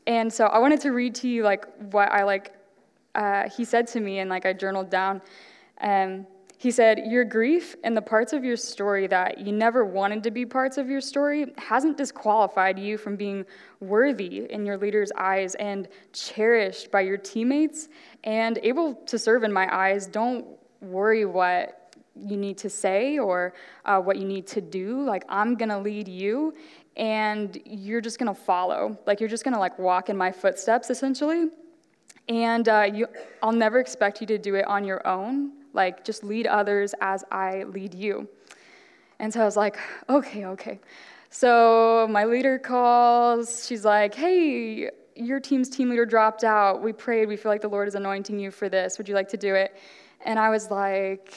and 0.06 0.32
so 0.32 0.46
I 0.46 0.58
wanted 0.58 0.80
to 0.82 0.90
read 0.90 1.14
to 1.16 1.28
you 1.28 1.42
like 1.42 1.66
what 1.92 2.10
I 2.12 2.22
like. 2.22 2.52
Uh, 3.14 3.48
he 3.48 3.64
said 3.64 3.86
to 3.88 4.00
me, 4.00 4.20
and 4.20 4.30
like 4.30 4.46
I 4.46 4.52
journaled 4.52 4.90
down. 4.90 5.20
Um, 5.80 6.26
he 6.58 6.72
said, 6.72 7.02
Your 7.06 7.24
grief 7.24 7.76
and 7.84 7.96
the 7.96 8.02
parts 8.02 8.32
of 8.32 8.44
your 8.44 8.56
story 8.56 9.06
that 9.06 9.38
you 9.38 9.52
never 9.52 9.84
wanted 9.84 10.24
to 10.24 10.32
be 10.32 10.44
parts 10.44 10.76
of 10.76 10.90
your 10.90 11.00
story 11.00 11.46
hasn't 11.56 11.96
disqualified 11.96 12.78
you 12.80 12.98
from 12.98 13.14
being 13.14 13.46
worthy 13.78 14.50
in 14.50 14.66
your 14.66 14.76
leader's 14.76 15.12
eyes 15.16 15.54
and 15.54 15.86
cherished 16.12 16.90
by 16.90 17.02
your 17.02 17.16
teammates 17.16 17.88
and 18.24 18.58
able 18.64 18.94
to 19.06 19.16
serve 19.18 19.44
in 19.44 19.52
my 19.52 19.72
eyes. 19.72 20.08
Don't 20.08 20.44
worry 20.80 21.24
what 21.24 21.94
you 22.16 22.36
need 22.36 22.58
to 22.58 22.68
say 22.68 23.20
or 23.20 23.54
uh, 23.84 24.00
what 24.00 24.16
you 24.16 24.24
need 24.24 24.48
to 24.48 24.60
do. 24.60 25.00
Like, 25.04 25.24
I'm 25.28 25.54
going 25.54 25.68
to 25.68 25.78
lead 25.78 26.08
you 26.08 26.54
and 26.96 27.56
you're 27.64 28.00
just 28.00 28.18
going 28.18 28.34
to 28.34 28.40
follow. 28.40 28.98
Like, 29.06 29.20
you're 29.20 29.28
just 29.28 29.44
going 29.44 29.54
to 29.54 29.60
like 29.60 29.78
walk 29.78 30.10
in 30.10 30.16
my 30.16 30.32
footsteps 30.32 30.90
essentially. 30.90 31.50
And 32.28 32.68
uh, 32.68 32.90
you, 32.92 33.06
I'll 33.44 33.52
never 33.52 33.78
expect 33.78 34.20
you 34.20 34.26
to 34.26 34.38
do 34.38 34.56
it 34.56 34.66
on 34.66 34.82
your 34.82 35.06
own 35.06 35.52
like, 35.82 36.04
just 36.04 36.22
lead 36.22 36.46
others 36.46 36.94
as 37.00 37.24
I 37.30 37.62
lead 37.62 37.94
you. 37.94 38.28
And 39.20 39.32
so 39.32 39.40
I 39.40 39.44
was 39.44 39.56
like, 39.56 39.76
okay, 40.08 40.44
okay. 40.54 40.80
So 41.30 42.06
my 42.10 42.24
leader 42.24 42.58
calls. 42.58 43.66
She's 43.66 43.84
like, 43.84 44.14
hey, 44.14 44.90
your 45.14 45.40
team's 45.40 45.68
team 45.68 45.90
leader 45.90 46.06
dropped 46.06 46.44
out. 46.44 46.82
We 46.82 46.92
prayed. 46.92 47.28
We 47.28 47.36
feel 47.36 47.50
like 47.50 47.60
the 47.60 47.74
Lord 47.76 47.88
is 47.88 47.94
anointing 47.94 48.38
you 48.38 48.50
for 48.50 48.68
this. 48.68 48.98
Would 48.98 49.08
you 49.08 49.14
like 49.14 49.28
to 49.28 49.36
do 49.36 49.54
it? 49.54 49.76
And 50.24 50.38
I 50.38 50.50
was 50.50 50.70
like, 50.70 51.34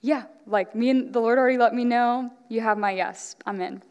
yeah, 0.00 0.24
like 0.46 0.74
me 0.74 0.90
and 0.90 1.12
the 1.12 1.20
Lord 1.20 1.38
already 1.38 1.58
let 1.58 1.74
me 1.74 1.84
know. 1.84 2.30
You 2.48 2.60
have 2.60 2.78
my 2.78 2.92
yes. 2.92 3.36
I'm 3.46 3.60
in. 3.60 3.82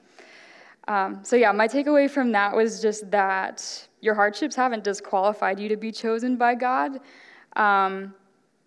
Um, 0.87 1.19
so, 1.23 1.35
yeah, 1.35 1.51
my 1.51 1.67
takeaway 1.67 2.09
from 2.09 2.31
that 2.33 2.55
was 2.55 2.81
just 2.81 3.09
that 3.11 3.87
your 4.01 4.15
hardships 4.15 4.55
haven't 4.55 4.83
disqualified 4.83 5.57
you 5.59 5.69
to 5.69 5.77
be 5.77 5.91
chosen 5.91 6.35
by 6.35 6.55
God. 6.55 6.99
Um, 7.55 8.13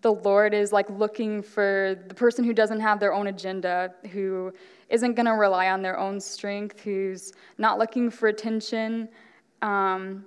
the 0.07 0.13
Lord 0.13 0.53
is 0.53 0.71
like 0.71 0.89
looking 0.89 1.41
for 1.41 2.01
the 2.07 2.13
person 2.15 2.45
who 2.45 2.53
doesn't 2.53 2.79
have 2.79 2.97
their 2.97 3.13
own 3.13 3.27
agenda, 3.27 3.93
who 4.13 4.53
isn't 4.87 5.15
going 5.15 5.25
to 5.25 5.33
rely 5.33 5.67
on 5.67 5.81
their 5.81 5.99
own 5.99 6.17
strength, 6.21 6.79
who's 6.79 7.33
not 7.57 7.77
looking 7.77 8.09
for 8.09 8.29
attention. 8.29 9.09
Um, 9.61 10.25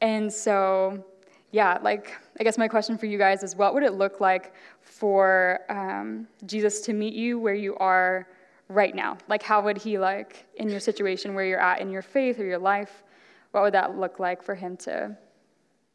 and 0.00 0.32
so, 0.32 1.04
yeah, 1.50 1.80
like, 1.82 2.12
I 2.38 2.44
guess 2.44 2.56
my 2.58 2.68
question 2.68 2.96
for 2.96 3.06
you 3.06 3.18
guys 3.18 3.42
is 3.42 3.56
what 3.56 3.74
would 3.74 3.82
it 3.82 3.94
look 3.94 4.20
like 4.20 4.54
for 4.82 5.58
um, 5.68 6.28
Jesus 6.46 6.80
to 6.82 6.92
meet 6.92 7.12
you 7.12 7.40
where 7.40 7.54
you 7.54 7.74
are 7.78 8.28
right 8.68 8.94
now? 8.94 9.18
Like, 9.26 9.42
how 9.42 9.60
would 9.62 9.78
he, 9.78 9.98
like, 9.98 10.46
in 10.54 10.68
your 10.70 10.78
situation 10.78 11.34
where 11.34 11.44
you're 11.44 11.60
at 11.60 11.80
in 11.80 11.90
your 11.90 12.02
faith 12.02 12.38
or 12.38 12.44
your 12.44 12.58
life, 12.58 13.02
what 13.50 13.64
would 13.64 13.74
that 13.74 13.98
look 13.98 14.20
like 14.20 14.44
for 14.44 14.54
him 14.54 14.76
to, 14.76 15.16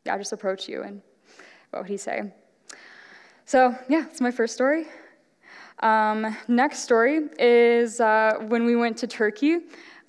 yeah, 0.05 0.17
just 0.17 0.33
approach 0.33 0.67
you 0.67 0.83
and 0.83 1.01
what 1.69 1.83
would 1.83 1.89
he 1.89 1.95
say? 1.95 2.33
So, 3.47 3.73
yeah, 3.87 4.03
it's 4.11 4.19
my 4.19 4.29
first 4.29 4.53
story. 4.53 4.87
Um, 5.79 6.35
next 6.49 6.79
story 6.79 7.29
is 7.39 8.01
uh, 8.01 8.33
when 8.49 8.65
we 8.65 8.75
went 8.75 8.97
to 8.97 9.07
Turkey. 9.07 9.59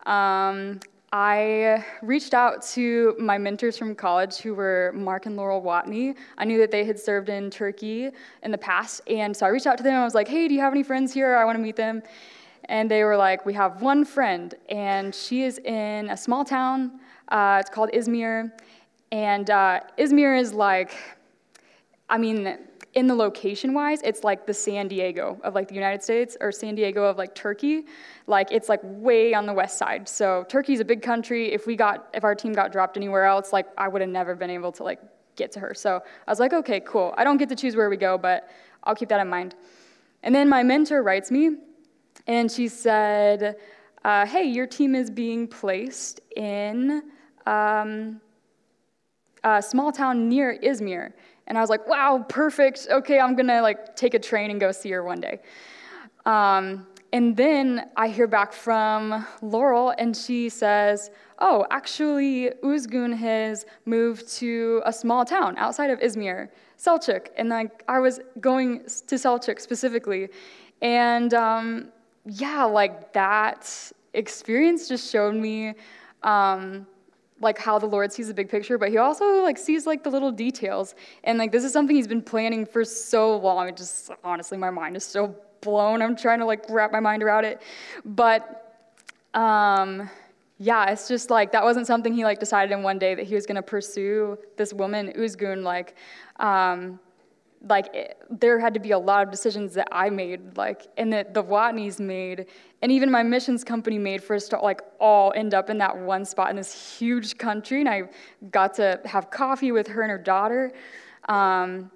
Um, 0.06 0.80
I 1.12 1.84
reached 2.02 2.34
out 2.34 2.66
to 2.70 3.14
my 3.16 3.38
mentors 3.38 3.78
from 3.78 3.94
college 3.94 4.38
who 4.38 4.54
were 4.56 4.90
Mark 4.92 5.26
and 5.26 5.36
Laurel 5.36 5.62
Watney. 5.62 6.16
I 6.36 6.46
knew 6.46 6.58
that 6.58 6.72
they 6.72 6.84
had 6.84 6.98
served 6.98 7.28
in 7.28 7.48
Turkey 7.48 8.10
in 8.42 8.50
the 8.50 8.58
past, 8.58 9.02
and 9.06 9.36
so 9.36 9.46
I 9.46 9.50
reached 9.50 9.68
out 9.68 9.76
to 9.76 9.84
them. 9.84 9.94
I 9.94 10.02
was 10.02 10.16
like, 10.16 10.26
hey, 10.26 10.48
do 10.48 10.54
you 10.54 10.60
have 10.60 10.72
any 10.72 10.82
friends 10.82 11.14
here? 11.14 11.36
I 11.36 11.44
want 11.44 11.56
to 11.58 11.62
meet 11.62 11.76
them. 11.76 12.02
and 12.64 12.90
they 12.90 13.04
were 13.04 13.16
like, 13.16 13.46
We 13.46 13.54
have 13.54 13.80
one 13.80 14.04
friend, 14.04 14.52
and 14.68 15.14
she 15.14 15.44
is 15.44 15.58
in 15.58 16.10
a 16.10 16.16
small 16.16 16.44
town. 16.44 16.98
Uh, 17.28 17.58
it's 17.60 17.70
called 17.70 17.90
Izmir. 17.92 18.50
And 19.12 19.48
uh, 19.48 19.78
Izmir 19.96 20.36
is 20.36 20.52
like, 20.52 20.96
I 22.10 22.18
mean, 22.18 22.58
in 22.98 23.06
the 23.06 23.14
location 23.14 23.72
wise, 23.74 24.00
it's 24.02 24.24
like 24.24 24.44
the 24.44 24.52
San 24.52 24.88
Diego 24.88 25.38
of 25.44 25.54
like 25.54 25.68
the 25.68 25.74
United 25.74 26.02
States 26.02 26.36
or 26.40 26.50
San 26.50 26.74
Diego 26.74 27.04
of 27.04 27.16
like 27.16 27.32
Turkey. 27.32 27.86
Like 28.26 28.48
it's 28.50 28.68
like 28.68 28.80
way 28.82 29.34
on 29.34 29.46
the 29.46 29.52
west 29.52 29.78
side. 29.78 30.08
So 30.08 30.44
Turkey's 30.48 30.80
a 30.80 30.84
big 30.84 31.00
country. 31.00 31.52
If 31.52 31.64
we 31.64 31.76
got, 31.76 32.08
if 32.12 32.24
our 32.24 32.34
team 32.34 32.52
got 32.52 32.72
dropped 32.72 32.96
anywhere 32.96 33.24
else, 33.24 33.52
like 33.52 33.66
I 33.78 33.86
would 33.86 34.00
have 34.00 34.10
never 34.10 34.34
been 34.34 34.50
able 34.50 34.72
to 34.72 34.82
like 34.82 35.00
get 35.36 35.52
to 35.52 35.60
her. 35.60 35.74
So 35.74 36.02
I 36.26 36.30
was 36.30 36.40
like, 36.40 36.52
okay, 36.52 36.80
cool. 36.80 37.14
I 37.16 37.22
don't 37.22 37.36
get 37.36 37.48
to 37.50 37.54
choose 37.54 37.76
where 37.76 37.88
we 37.88 37.96
go, 37.96 38.18
but 38.18 38.50
I'll 38.82 38.96
keep 38.96 39.10
that 39.10 39.20
in 39.20 39.28
mind. 39.28 39.54
And 40.24 40.34
then 40.34 40.48
my 40.48 40.64
mentor 40.64 41.04
writes 41.04 41.30
me, 41.30 41.56
and 42.26 42.50
she 42.50 42.66
said, 42.66 43.54
uh, 44.04 44.26
hey, 44.26 44.42
your 44.42 44.66
team 44.66 44.96
is 44.96 45.08
being 45.08 45.46
placed 45.46 46.20
in 46.34 47.02
um, 47.46 48.20
a 49.44 49.62
small 49.62 49.92
town 49.92 50.28
near 50.28 50.58
Izmir. 50.58 51.12
And 51.48 51.58
I 51.58 51.60
was 51.60 51.70
like, 51.70 51.86
wow, 51.88 52.24
perfect. 52.28 52.86
Okay, 52.90 53.18
I'm 53.18 53.34
gonna 53.34 53.60
like 53.60 53.96
take 53.96 54.14
a 54.14 54.18
train 54.18 54.50
and 54.50 54.60
go 54.60 54.70
see 54.70 54.90
her 54.90 55.02
one 55.02 55.20
day. 55.20 55.40
Um, 56.24 56.86
and 57.12 57.34
then 57.36 57.88
I 57.96 58.08
hear 58.08 58.26
back 58.26 58.52
from 58.52 59.26
Laurel, 59.40 59.94
and 59.98 60.14
she 60.14 60.50
says, 60.50 61.10
oh, 61.38 61.66
actually, 61.70 62.50
Uzgun 62.62 63.16
has 63.16 63.64
moved 63.86 64.28
to 64.36 64.82
a 64.84 64.92
small 64.92 65.24
town 65.24 65.56
outside 65.56 65.88
of 65.88 65.98
Izmir, 66.00 66.48
Selçuk. 66.78 67.28
And 67.38 67.48
like 67.48 67.82
I 67.88 67.98
was 67.98 68.20
going 68.40 68.80
to 68.80 69.14
Selçuk 69.14 69.58
specifically. 69.60 70.28
And 70.82 71.32
um, 71.32 71.88
yeah, 72.26 72.64
like 72.64 73.12
that 73.14 73.92
experience 74.12 74.88
just 74.88 75.10
showed 75.10 75.34
me 75.34 75.74
um, 76.22 76.86
like 77.40 77.58
how 77.58 77.78
the 77.78 77.86
Lord 77.86 78.12
sees 78.12 78.28
the 78.28 78.34
big 78.34 78.48
picture, 78.48 78.78
but 78.78 78.90
he 78.90 78.98
also 78.98 79.42
like 79.42 79.58
sees 79.58 79.86
like 79.86 80.02
the 80.02 80.10
little 80.10 80.32
details. 80.32 80.94
And 81.24 81.38
like 81.38 81.52
this 81.52 81.64
is 81.64 81.72
something 81.72 81.94
he's 81.94 82.08
been 82.08 82.22
planning 82.22 82.66
for 82.66 82.84
so 82.84 83.36
long. 83.36 83.68
It 83.68 83.76
just 83.76 84.10
honestly 84.24 84.58
my 84.58 84.70
mind 84.70 84.96
is 84.96 85.04
so 85.04 85.34
blown. 85.60 86.02
I'm 86.02 86.16
trying 86.16 86.38
to 86.40 86.44
like 86.44 86.64
wrap 86.68 86.92
my 86.92 87.00
mind 87.00 87.22
around 87.22 87.44
it. 87.44 87.62
But 88.04 88.86
um 89.34 90.10
yeah, 90.60 90.90
it's 90.90 91.06
just 91.06 91.30
like 91.30 91.52
that 91.52 91.62
wasn't 91.62 91.86
something 91.86 92.12
he 92.12 92.24
like 92.24 92.40
decided 92.40 92.72
in 92.72 92.82
one 92.82 92.98
day 92.98 93.14
that 93.14 93.26
he 93.26 93.34
was 93.34 93.46
going 93.46 93.56
to 93.56 93.62
pursue 93.62 94.36
this 94.56 94.72
woman 94.72 95.12
Uzgun 95.16 95.62
like 95.62 95.94
um 96.40 96.98
like 97.62 97.92
it, 97.94 98.22
there 98.30 98.58
had 98.58 98.74
to 98.74 98.80
be 98.80 98.92
a 98.92 98.98
lot 98.98 99.22
of 99.24 99.30
decisions 99.30 99.74
that 99.74 99.88
I 99.90 100.10
made, 100.10 100.56
like, 100.56 100.86
and 100.96 101.12
that 101.12 101.34
the 101.34 101.42
Watneys 101.42 101.98
made, 101.98 102.46
and 102.82 102.92
even 102.92 103.10
my 103.10 103.22
missions 103.22 103.64
company 103.64 103.98
made 103.98 104.22
for 104.22 104.36
us 104.36 104.48
to 104.48 104.58
like 104.58 104.80
all 105.00 105.32
end 105.34 105.54
up 105.54 105.68
in 105.68 105.78
that 105.78 105.96
one 105.96 106.24
spot 106.24 106.50
in 106.50 106.56
this 106.56 106.98
huge 106.98 107.36
country. 107.38 107.80
And 107.80 107.88
I 107.88 108.02
got 108.50 108.74
to 108.74 109.00
have 109.04 109.30
coffee 109.30 109.72
with 109.72 109.88
her 109.88 110.02
and 110.02 110.10
her 110.10 110.18
daughter, 110.18 110.72
um, 111.28 111.90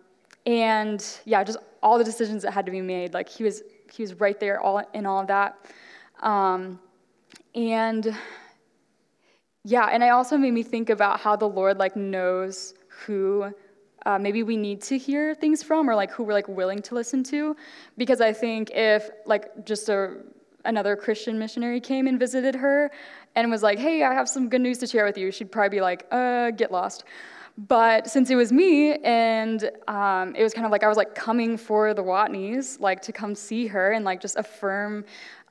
and 0.47 1.05
yeah, 1.25 1.45
just 1.45 1.59
all 1.83 1.99
the 1.99 2.05
decisions 2.05 2.43
that 2.43 2.53
had 2.53 2.67
to 2.67 2.73
be 2.73 2.81
made. 2.81 3.15
Like 3.15 3.29
he 3.29 3.45
was, 3.45 3.63
he 3.93 4.03
was 4.03 4.15
right 4.15 4.39
there, 4.41 4.61
all 4.61 4.83
in 4.95 5.07
all 5.07 5.21
of 5.21 5.29
that, 5.29 5.67
um, 6.23 6.81
and 7.55 8.17
yeah, 9.65 9.85
and 9.93 10.03
it 10.03 10.09
also 10.09 10.37
made 10.37 10.53
me 10.53 10.65
think 10.65 10.91
about 10.91 11.21
how 11.21 11.37
the 11.37 11.49
Lord 11.49 11.79
like 11.79 11.95
knows 11.95 12.75
who 12.89 13.53
uh, 14.07 14.19
maybe 14.19 14.43
we 14.43 14.57
need 14.57 14.81
to 14.83 14.99
hear 14.99 15.35
things 15.35 15.63
from 15.63 15.89
or 15.89 15.95
like 15.95 16.11
who 16.11 16.23
we're 16.23 16.33
like 16.33 16.49
willing 16.49 16.81
to 16.83 16.95
listen 16.95 17.23
to. 17.25 17.57
Because 17.97 18.21
i 18.21 18.33
think 18.33 18.71
if 18.71 19.11
like 19.27 19.65
just 19.65 19.89
a 19.89 20.17
another 20.65 20.95
christian 20.95 21.39
missionary 21.39 21.81
came 21.81 22.07
and 22.07 22.21
visited 22.21 22.55
her 22.55 22.91
and 23.35 23.51
was 23.51 23.63
like 23.65 23.79
hey 23.79 24.05
i 24.05 24.15
have 24.15 24.29
some 24.29 24.49
good 24.49 24.61
news 24.61 24.79
to 24.79 24.87
share 24.87 25.05
with 25.05 25.19
you 25.19 25.33
she'd 25.33 25.51
probably 25.51 25.77
be 25.77 25.81
like 25.81 26.07
uh 26.11 26.51
get 26.51 26.71
lost. 26.71 27.05
But 27.59 28.09
since 28.09 28.31
it 28.31 28.35
was 28.35 28.51
me 28.51 28.95
and 29.05 29.71
um, 29.87 30.35
it 30.35 30.43
was 30.43 30.55
kind 30.55 30.65
of 30.65 30.73
like 30.73 30.83
i 30.83 30.89
was 30.89 30.97
like 30.97 31.15
coming 31.15 31.57
for 31.57 31.93
the 31.93 32.03
watneys 32.03 32.81
like 32.81 33.03
to 33.03 33.13
come 33.13 33.35
see 33.35 33.67
her 33.67 33.93
and 33.93 34.05
like 34.05 34.21
just 34.21 34.37
affirm 34.37 35.05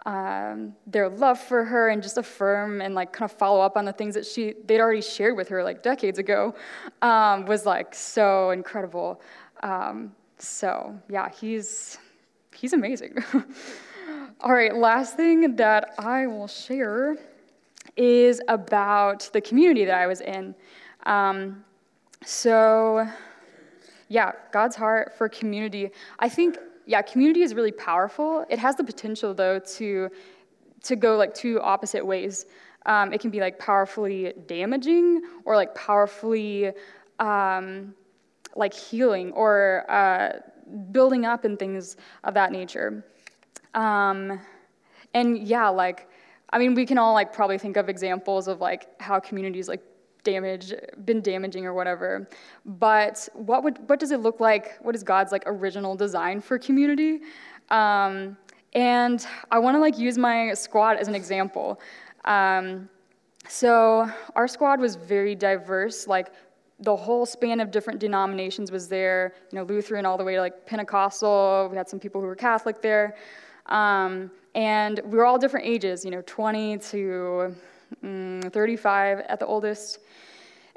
um, 0.06 0.74
their 0.88 1.10
love 1.10 1.40
for 1.40 1.64
her 1.64 1.90
and 1.90 2.02
just 2.02 2.18
affirm 2.18 2.82
and 2.82 2.96
like 2.96 3.14
kind 3.14 3.30
of 3.30 3.38
follow 3.38 3.62
up 3.62 3.78
on 3.78 3.86
the 3.86 3.94
things 3.94 4.16
that 4.16 4.26
she 4.26 4.56
they'd 4.66 4.80
already 4.80 5.02
shared 5.02 5.38
with 5.38 5.48
her 5.50 5.64
like 5.64 5.84
decades 5.84 6.18
ago 6.18 6.56
um, 7.02 7.46
was 7.46 7.66
like 7.66 7.94
so 7.94 8.50
incredible. 8.50 9.22
Um, 9.62 10.14
so 10.40 10.98
yeah 11.08 11.30
he's 11.30 12.00
he's 12.56 12.74
amazing. 12.74 13.16
All 14.42 14.54
right 14.54 14.76
last 14.76 15.16
thing 15.16 15.56
that 15.58 15.94
i 16.00 16.26
will 16.26 16.48
share 16.48 17.16
is 17.96 18.42
about 18.48 19.30
the 19.34 19.42
community 19.42 19.86
that 19.86 20.00
i 20.00 20.08
was 20.08 20.22
in. 20.22 20.56
Um, 21.06 21.64
so 22.26 23.08
yeah 24.08 24.32
god's 24.52 24.76
heart 24.76 25.14
for 25.16 25.30
community. 25.30 25.92
I 26.18 26.28
think 26.28 26.58
yeah, 26.86 27.02
community 27.02 27.42
is 27.42 27.54
really 27.54 27.72
powerful. 27.72 28.46
It 28.50 28.60
has 28.60 28.76
the 28.76 28.84
potential, 28.84 29.34
though, 29.34 29.60
to, 29.60 30.10
to 30.84 30.96
go 30.96 31.18
like 31.18 31.34
two 31.34 31.60
opposite 31.62 32.06
ways. 32.06 32.46
Um, 32.86 33.14
it 33.14 33.22
can 33.22 33.30
be 33.30 33.40
like 33.40 33.60
powerfully 33.60 34.34
damaging 34.48 35.22
or 35.46 35.56
like 35.56 35.76
powerfully 35.76 36.72
um, 37.20 37.94
like 38.56 38.74
healing 38.74 39.32
or 39.34 39.86
uh, 39.90 40.40
building 40.92 41.26
up 41.26 41.46
and 41.46 41.60
things 41.60 41.98
of 42.24 42.34
that 42.34 42.52
nature. 42.52 43.06
Um, 43.74 44.40
and 45.14 45.38
yeah, 45.38 45.70
like, 45.70 46.10
I 46.50 46.58
mean, 46.58 46.74
we 46.74 46.86
can 46.86 46.98
all 46.98 47.14
like 47.14 47.32
probably 47.32 47.58
think 47.58 47.78
of 47.78 47.88
examples 47.88 48.48
of 48.48 48.60
like 48.60 49.00
how 49.00 49.20
communities 49.20 49.68
like 49.68 49.82
damaged, 50.24 50.76
been 51.06 51.22
damaging 51.22 51.66
or 51.66 51.74
whatever. 51.74 52.28
But 52.66 53.28
what 53.34 53.64
would 53.64 53.78
what 53.90 54.00
does 54.00 54.12
it 54.12 54.22
look 54.22 54.40
like? 54.40 54.78
What 54.82 54.96
is 54.96 55.04
God's 55.04 55.32
like 55.32 55.44
original 55.46 55.96
design 55.96 56.42
for 56.42 56.58
community? 56.60 57.22
Um, 57.70 58.38
and 58.74 59.26
I 59.50 59.60
want 59.60 59.76
to 59.76 59.80
like 59.80 59.98
use 59.98 60.18
my 60.18 60.54
squad 60.54 60.98
as 60.98 61.08
an 61.08 61.16
example. 61.16 61.80
Um, 62.26 62.90
so 63.48 64.10
our 64.36 64.48
squad 64.48 64.80
was 64.80 64.96
very 64.96 65.36
diverse. 65.36 66.08
Like 66.08 66.32
the 66.80 66.96
whole 66.96 67.26
span 67.26 67.60
of 67.60 67.72
different 67.72 68.00
denominations 68.00 68.72
was 68.72 68.88
there. 68.88 69.34
You 69.52 69.60
know, 69.60 69.64
Lutheran 69.64 70.06
all 70.06 70.18
the 70.18 70.24
way 70.24 70.36
to 70.36 70.42
like 70.42 70.66
Pentecostal. 70.66 71.68
We 71.70 71.78
had 71.78 71.90
some 71.90 72.00
people 72.00 72.22
who 72.22 72.28
were 72.28 72.36
Catholic 72.36 72.82
there. 72.82 73.16
Um, 73.68 74.32
and 74.56 75.00
we 75.06 75.18
were 75.18 75.26
all 75.26 75.38
different 75.38 75.66
ages, 75.66 76.04
you 76.04 76.12
know, 76.12 76.24
20 76.26 76.78
to 76.78 77.56
mm, 78.04 78.52
35 78.52 79.20
at 79.20 79.40
the 79.40 79.46
oldest. 79.46 80.00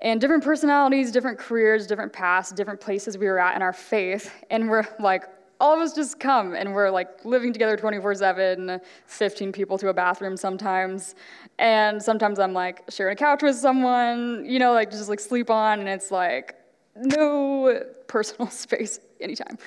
And 0.01 0.21
different 0.21 0.45
personalities, 0.45 1.13
different 1.13 1.39
careers, 1.39 1.87
different 1.87 2.13
paths, 2.13 2.51
different 2.51 2.81
places 2.81 3.17
we 3.17 3.27
were 3.27 3.39
at 3.39 3.57
in 3.57 3.63
our 3.63 3.73
faith. 3.73 4.33
And 4.51 4.69
we're 4.69 4.87
like, 4.99 5.25
all 5.61 5.73
of 5.73 5.81
us 5.81 5.95
just 5.95 6.19
come 6.19 6.55
and 6.55 6.75
we're 6.75 6.91
like 6.91 7.25
living 7.25 7.53
together 7.53 7.77
24 7.77 8.17
7, 8.17 8.81
15 9.07 9.53
people 9.53 9.79
to 9.79 9.89
a 9.89 9.95
bathroom 9.95 10.37
sometimes. 10.37 11.15
And 11.59 12.03
sometimes 12.03 12.39
I'm 12.39 12.53
like 12.53 12.83
sharing 12.91 13.15
a 13.15 13.17
couch 13.17 13.43
with 13.43 13.57
someone, 13.57 14.45
you 14.45 14.59
know, 14.59 14.73
like 14.73 14.91
just 14.91 15.09
like 15.09 15.21
sleep 15.21 15.51
on, 15.51 15.81
and 15.81 15.89
it's 15.89 16.11
like 16.11 16.57
no 16.97 17.83
personal 18.07 18.51
space 18.51 19.01
anytime. 19.21 19.59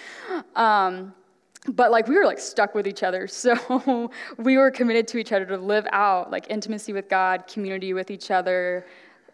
Um, 0.55 1.13
but 1.67 1.91
like 1.91 2.07
we 2.07 2.15
were 2.15 2.25
like 2.25 2.39
stuck 2.39 2.73
with 2.75 2.87
each 2.87 3.03
other. 3.03 3.27
So 3.37 4.11
we 4.37 4.57
were 4.57 4.71
committed 4.71 5.07
to 5.09 5.17
each 5.17 5.31
other 5.31 5.45
to 5.45 5.57
live 5.57 5.87
out 5.91 6.31
like 6.31 6.47
intimacy 6.49 6.91
with 6.91 7.07
god 7.07 7.47
community 7.47 7.93
with 7.93 8.11
each 8.11 8.31
other 8.31 8.85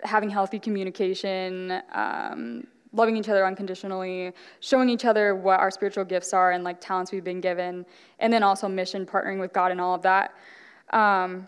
having 0.04 0.30
healthy 0.30 0.60
communication 0.60 1.82
um, 1.93 2.67
loving 2.91 3.17
each 3.17 3.30
other 3.30 3.46
unconditionally 3.46 4.34
showing 4.60 4.89
each 4.89 5.06
other 5.06 5.36
what 5.36 5.60
our 5.60 5.72
spiritual 5.72 6.04
gifts 6.04 6.34
are 6.34 6.52
and 6.52 6.63
like 6.63 6.80
talents 6.80 7.12
we've 7.12 7.24
been 7.24 7.41
given 7.41 7.86
and 8.19 8.32
then 8.32 8.43
also 8.43 8.67
mission 8.67 9.06
partnering 9.06 9.39
with 9.39 9.54
god 9.54 9.72
and 9.72 9.82
all 9.82 9.96
of 9.96 10.02
that. 10.02 10.34
Um, 10.91 11.48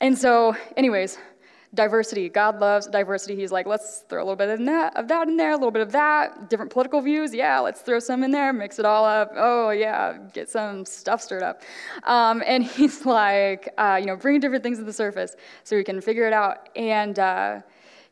and 0.00 0.16
so 0.16 0.54
anyways 0.76 1.18
diversity. 1.74 2.28
God 2.28 2.60
loves 2.60 2.86
diversity. 2.86 3.34
He's 3.34 3.50
like, 3.50 3.66
let's 3.66 4.00
throw 4.08 4.20
a 4.20 4.24
little 4.24 4.36
bit 4.36 4.50
of 4.50 4.64
that, 4.66 4.96
of 4.96 5.08
that 5.08 5.28
in 5.28 5.36
there, 5.36 5.52
a 5.52 5.56
little 5.56 5.70
bit 5.70 5.82
of 5.82 5.92
that. 5.92 6.50
Different 6.50 6.70
political 6.70 7.00
views, 7.00 7.32
yeah, 7.32 7.58
let's 7.60 7.80
throw 7.80 7.98
some 7.98 8.22
in 8.22 8.30
there, 8.30 8.52
mix 8.52 8.78
it 8.78 8.84
all 8.84 9.04
up. 9.04 9.32
Oh, 9.34 9.70
yeah, 9.70 10.18
get 10.34 10.50
some 10.50 10.84
stuff 10.84 11.22
stirred 11.22 11.42
up. 11.42 11.62
Um, 12.04 12.42
and 12.46 12.62
he's 12.76 13.06
like, 13.06 13.72
uh, 13.78 13.98
you 14.00 14.06
know, 14.06 14.16
bring 14.16 14.40
different 14.40 14.62
things 14.62 14.78
to 14.78 14.84
the 14.84 14.92
surface 14.92 15.34
so 15.64 15.76
we 15.76 15.84
can 15.84 16.00
figure 16.00 16.26
it 16.26 16.32
out. 16.32 16.68
And 16.76 17.18
uh, 17.18 17.60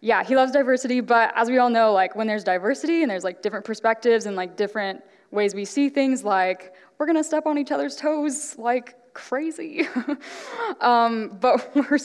yeah, 0.00 0.24
he 0.24 0.36
loves 0.36 0.52
diversity, 0.52 1.00
but 1.00 1.32
as 1.36 1.50
we 1.50 1.58
all 1.58 1.70
know, 1.70 1.92
like 1.92 2.16
when 2.16 2.26
there's 2.26 2.44
diversity 2.44 3.02
and 3.02 3.10
there's 3.10 3.24
like 3.24 3.42
different 3.42 3.66
perspectives 3.66 4.24
and 4.24 4.36
like 4.36 4.56
different 4.56 5.02
ways 5.30 5.54
we 5.54 5.66
see 5.66 5.90
things, 5.90 6.24
like 6.24 6.74
we're 6.98 7.06
gonna 7.06 7.22
step 7.22 7.46
on 7.46 7.58
each 7.58 7.70
other's 7.70 7.96
toes 7.96 8.56
like 8.56 8.96
crazy. 9.12 9.86
um, 10.80 11.36
but 11.40 11.74
we're 11.90 11.98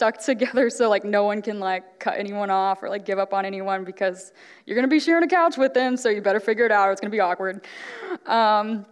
stuck 0.00 0.18
together 0.30 0.70
so 0.70 0.88
like 0.88 1.04
no 1.04 1.24
one 1.24 1.42
can 1.42 1.60
like 1.60 1.84
cut 1.98 2.14
anyone 2.18 2.50
off 2.50 2.82
or 2.82 2.88
like 2.88 3.04
give 3.04 3.18
up 3.18 3.32
on 3.34 3.44
anyone 3.44 3.84
because 3.84 4.32
you're 4.64 4.76
gonna 4.76 4.88
be 4.88 5.00
sharing 5.00 5.24
a 5.24 5.28
couch 5.28 5.56
with 5.56 5.74
them 5.74 5.96
so 5.96 6.08
you 6.08 6.22
better 6.22 6.40
figure 6.40 6.64
it 6.64 6.72
out 6.72 6.88
or 6.88 6.92
it's 6.92 7.00
gonna 7.00 7.10
be 7.10 7.20
awkward 7.20 7.66
um, 8.26 8.86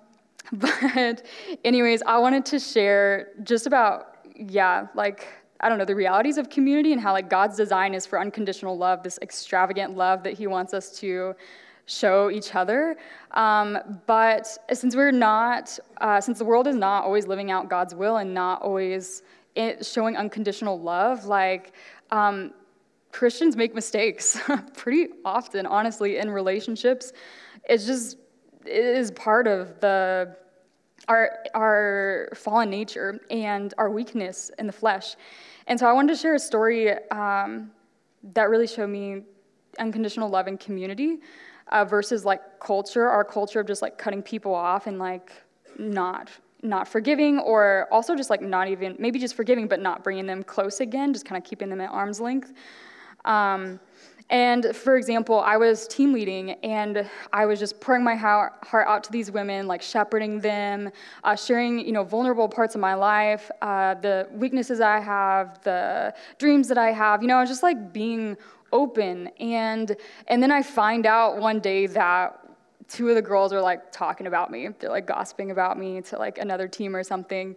but, 0.53 1.27
anyways, 1.65 2.03
I 2.07 2.19
wanted 2.19 2.45
to 2.47 2.59
share 2.59 3.29
just 3.43 3.67
about, 3.67 4.17
yeah, 4.35 4.87
like, 4.95 5.29
I 5.61 5.69
don't 5.69 5.79
know, 5.79 5.85
the 5.85 5.95
realities 5.95 6.39
of 6.39 6.49
community 6.49 6.93
and 6.93 7.01
how, 7.01 7.13
like, 7.13 7.29
God's 7.29 7.57
design 7.57 7.95
is 7.95 8.07
for 8.07 8.21
unconditional 8.21 8.77
love, 8.77 9.03
this 9.03 9.19
extravagant 9.21 9.97
love 9.97 10.23
that 10.23 10.35
He 10.35 10.47
wants 10.47 10.73
us 10.73 10.99
to 11.01 11.35
show 11.87 12.31
each 12.31 12.55
other. 12.55 12.97
Um, 13.33 13.79
but 14.07 14.47
since 14.73 14.95
we're 14.95 15.11
not, 15.11 15.79
uh, 16.01 16.21
since 16.21 16.39
the 16.39 16.45
world 16.45 16.67
is 16.67 16.77
not 16.77 17.05
always 17.05 17.27
living 17.27 17.51
out 17.51 17.69
God's 17.69 17.95
will 17.95 18.19
and 18.19 18.33
not 18.33 18.63
always 18.63 19.23
showing 19.83 20.17
unconditional 20.17 20.81
love, 20.81 21.25
like, 21.25 21.73
um, 22.11 22.53
Christians 23.13 23.57
make 23.57 23.75
mistakes 23.75 24.39
pretty 24.77 25.09
often, 25.25 25.67
honestly, 25.67 26.19
in 26.19 26.31
relationships. 26.31 27.13
It's 27.69 27.87
just, 27.87 28.19
it 28.65 28.85
is 28.85 29.11
part 29.13 29.47
of 29.47 29.81
the 29.81 30.37
our 31.09 31.39
our 31.55 32.29
fallen 32.35 32.69
nature 32.69 33.21
and 33.31 33.73
our 33.79 33.91
weakness 33.91 34.51
in 34.59 34.67
the 34.67 34.73
flesh. 34.73 35.17
And 35.67 35.79
so 35.79 35.87
I 35.87 35.93
wanted 35.93 36.15
to 36.15 36.21
share 36.21 36.35
a 36.35 36.39
story 36.39 36.93
um, 37.11 37.71
that 38.35 38.51
really 38.51 38.67
showed 38.67 38.91
me 38.91 39.23
unconditional 39.79 40.29
love 40.29 40.47
and 40.47 40.59
community 40.59 41.19
uh, 41.69 41.85
versus 41.85 42.25
like 42.25 42.61
culture, 42.61 43.09
our 43.09 43.25
culture 43.25 43.61
of 43.61 43.67
just 43.67 43.83
like 43.83 43.97
cutting 43.97 44.23
people 44.23 44.55
off 44.55 44.87
and 44.87 44.99
like 44.99 45.33
not 45.79 46.31
not 46.63 46.89
forgiving 46.89 47.39
or 47.39 47.87
also 47.91 48.17
just 48.17 48.31
like 48.31 48.43
not 48.43 48.69
even 48.69 48.97
maybe 48.99 49.19
just 49.19 49.35
forgiving 49.35 49.69
but 49.69 49.81
not 49.81 50.03
bringing 50.03 50.27
them 50.27 50.43
close 50.43 50.81
again 50.81 51.13
just 51.13 51.25
kind 51.25 51.41
of 51.41 51.49
keeping 51.49 51.69
them 51.69 51.81
at 51.81 51.91
arm's 51.91 52.21
length 52.21 52.53
um, 53.25 53.79
and 54.31 54.77
for 54.77 54.97
example, 54.97 55.41
I 55.41 55.57
was 55.57 55.89
team 55.89 56.13
leading 56.13 56.51
and 56.63 57.09
I 57.33 57.47
was 57.47 57.59
just 57.59 57.81
pouring 57.81 58.05
my 58.05 58.15
heart 58.15 58.53
out 58.73 59.03
to 59.05 59.13
these 59.13 59.31
women, 59.31 59.67
like 59.67 59.81
shepherding 59.81 60.41
them, 60.41 60.91
uh, 61.25 61.35
sharing, 61.35 61.81
you 61.81 61.93
know, 61.93 62.05
vulnerable 62.05 62.47
parts 62.47 62.75
of 62.75 62.81
my 62.81 62.93
life, 62.93 63.51
uh, 63.63 63.95
the 63.95 64.29
weaknesses 64.33 64.81
I 64.81 65.01
have, 65.01 65.63
the 65.63 66.15
dreams 66.39 66.69
that 66.69 66.77
I 66.77 66.93
have, 66.93 67.23
you 67.23 67.29
know, 67.29 67.43
just 67.47 67.63
like 67.63 67.93
being 67.93 68.37
open. 68.71 69.29
And, 69.41 69.97
and 70.27 70.43
then 70.43 70.53
I 70.53 70.63
find 70.63 71.07
out 71.07 71.39
one 71.39 71.59
day 71.59 71.87
that 71.87 72.39
two 72.89 73.09
of 73.09 73.15
the 73.15 73.23
girls 73.23 73.53
are 73.53 73.61
like 73.61 73.93
talking 73.93 74.27
about 74.27 74.51
me. 74.51 74.69
They're 74.79 74.91
like 74.91 75.07
gossiping 75.07 75.51
about 75.51 75.79
me 75.79 76.01
to 76.03 76.19
like 76.19 76.39
another 76.39 76.67
team 76.67 76.97
or 76.97 77.03
something. 77.03 77.55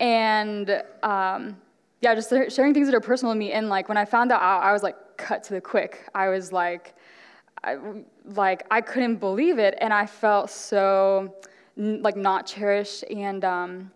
And, 0.00 0.82
um, 1.02 1.58
yeah, 2.00 2.14
just 2.14 2.30
sharing 2.30 2.74
things 2.74 2.88
that 2.88 2.94
are 2.94 3.00
personal 3.00 3.32
to 3.32 3.38
me. 3.38 3.52
And 3.52 3.68
like 3.68 3.88
when 3.88 3.96
I 3.96 4.04
found 4.04 4.32
out, 4.32 4.40
I 4.40 4.72
was 4.72 4.82
like 4.82 4.96
cut 5.16 5.42
to 5.44 5.54
the 5.54 5.60
quick. 5.60 6.08
I 6.14 6.28
was 6.28 6.52
like, 6.52 6.94
I, 7.64 7.78
like 8.24 8.66
I 8.70 8.80
couldn't 8.80 9.16
believe 9.16 9.58
it, 9.58 9.76
and 9.80 9.92
I 9.92 10.06
felt 10.06 10.50
so 10.50 11.34
like 11.76 12.16
not 12.16 12.46
cherished 12.46 13.04
and 13.04 13.44
um, 13.44 13.90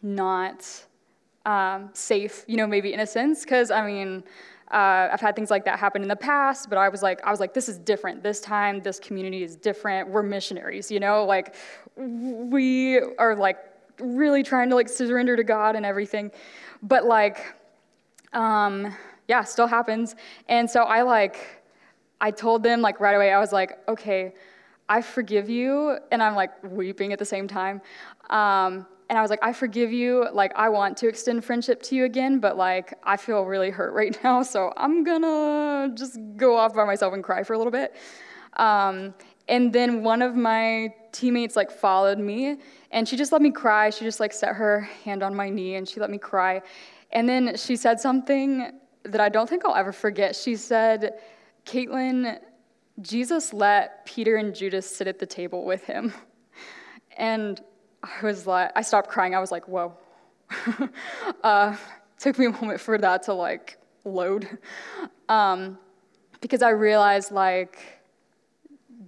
not 0.00 0.86
um, 1.44 1.90
safe. 1.92 2.44
You 2.46 2.56
know, 2.56 2.66
maybe 2.66 2.92
in 2.92 3.00
a 3.00 3.06
sense, 3.06 3.42
because 3.42 3.70
I 3.70 3.86
mean. 3.86 4.24
Uh, 4.70 5.08
I've 5.12 5.20
had 5.20 5.34
things 5.34 5.50
like 5.50 5.64
that 5.64 5.78
happen 5.78 6.02
in 6.02 6.08
the 6.08 6.14
past, 6.16 6.68
but 6.68 6.78
I 6.78 6.88
was 6.88 7.02
like, 7.02 7.20
I 7.24 7.30
was 7.30 7.40
like, 7.40 7.54
this 7.54 7.68
is 7.68 7.78
different. 7.78 8.22
This 8.22 8.40
time, 8.40 8.80
this 8.80 9.00
community 9.00 9.42
is 9.42 9.56
different. 9.56 10.08
We're 10.08 10.22
missionaries, 10.22 10.90
you 10.90 11.00
know, 11.00 11.24
like 11.24 11.56
we 11.96 13.00
are 13.18 13.34
like 13.34 13.58
really 13.98 14.42
trying 14.42 14.68
to 14.70 14.76
like 14.76 14.88
surrender 14.88 15.36
to 15.36 15.44
God 15.44 15.74
and 15.74 15.84
everything. 15.84 16.30
But 16.82 17.04
like, 17.04 17.54
um, 18.32 18.94
yeah, 19.28 19.42
still 19.42 19.66
happens. 19.66 20.14
And 20.48 20.70
so 20.70 20.84
I 20.84 21.02
like, 21.02 21.62
I 22.20 22.30
told 22.30 22.62
them 22.62 22.80
like 22.80 23.00
right 23.00 23.14
away, 23.14 23.32
I 23.32 23.40
was 23.40 23.52
like, 23.52 23.78
okay, 23.88 24.34
I 24.88 25.02
forgive 25.02 25.48
you. 25.48 25.98
And 26.12 26.22
I'm 26.22 26.34
like 26.34 26.50
weeping 26.62 27.12
at 27.12 27.18
the 27.18 27.24
same 27.24 27.48
time. 27.48 27.80
Um, 28.28 28.86
and 29.10 29.18
I 29.18 29.22
was 29.22 29.30
like, 29.30 29.42
I 29.42 29.52
forgive 29.52 29.92
you. 29.92 30.28
Like, 30.32 30.52
I 30.54 30.68
want 30.68 30.96
to 30.98 31.08
extend 31.08 31.44
friendship 31.44 31.82
to 31.82 31.96
you 31.96 32.04
again, 32.04 32.38
but 32.38 32.56
like, 32.56 32.96
I 33.02 33.16
feel 33.16 33.42
really 33.42 33.68
hurt 33.68 33.92
right 33.92 34.16
now. 34.24 34.42
So 34.44 34.72
I'm 34.76 35.02
gonna 35.02 35.92
just 35.96 36.16
go 36.36 36.56
off 36.56 36.74
by 36.74 36.84
myself 36.84 37.12
and 37.12 37.22
cry 37.22 37.42
for 37.42 37.54
a 37.54 37.58
little 37.58 37.72
bit. 37.72 37.96
Um, 38.56 39.12
and 39.48 39.72
then 39.72 40.04
one 40.04 40.22
of 40.22 40.36
my 40.36 40.94
teammates 41.10 41.56
like 41.56 41.72
followed 41.72 42.18
me 42.18 42.58
and 42.92 43.08
she 43.08 43.16
just 43.16 43.32
let 43.32 43.42
me 43.42 43.50
cry. 43.50 43.90
She 43.90 44.04
just 44.04 44.20
like 44.20 44.32
set 44.32 44.54
her 44.54 44.82
hand 45.04 45.24
on 45.24 45.34
my 45.34 45.50
knee 45.50 45.74
and 45.74 45.88
she 45.88 45.98
let 45.98 46.10
me 46.10 46.18
cry. 46.18 46.62
And 47.10 47.28
then 47.28 47.56
she 47.56 47.74
said 47.74 47.98
something 47.98 48.78
that 49.02 49.20
I 49.20 49.28
don't 49.28 49.48
think 49.48 49.64
I'll 49.64 49.74
ever 49.74 49.92
forget. 49.92 50.36
She 50.36 50.54
said, 50.54 51.14
Caitlin, 51.66 52.38
Jesus 53.00 53.52
let 53.52 54.06
Peter 54.06 54.36
and 54.36 54.54
Judas 54.54 54.86
sit 54.86 55.08
at 55.08 55.18
the 55.18 55.26
table 55.26 55.64
with 55.64 55.84
him. 55.84 56.14
And 57.18 57.60
I 58.02 58.24
was 58.24 58.46
like, 58.46 58.70
I 58.74 58.82
stopped 58.82 59.10
crying. 59.10 59.34
I 59.34 59.40
was 59.40 59.50
like, 59.50 59.68
whoa. 59.68 59.92
uh, 61.42 61.76
took 62.18 62.38
me 62.38 62.46
a 62.46 62.50
moment 62.50 62.80
for 62.80 62.98
that 62.98 63.22
to 63.24 63.34
like 63.34 63.78
load. 64.04 64.58
Um, 65.28 65.78
because 66.40 66.62
I 66.62 66.70
realized 66.70 67.30
like, 67.30 67.78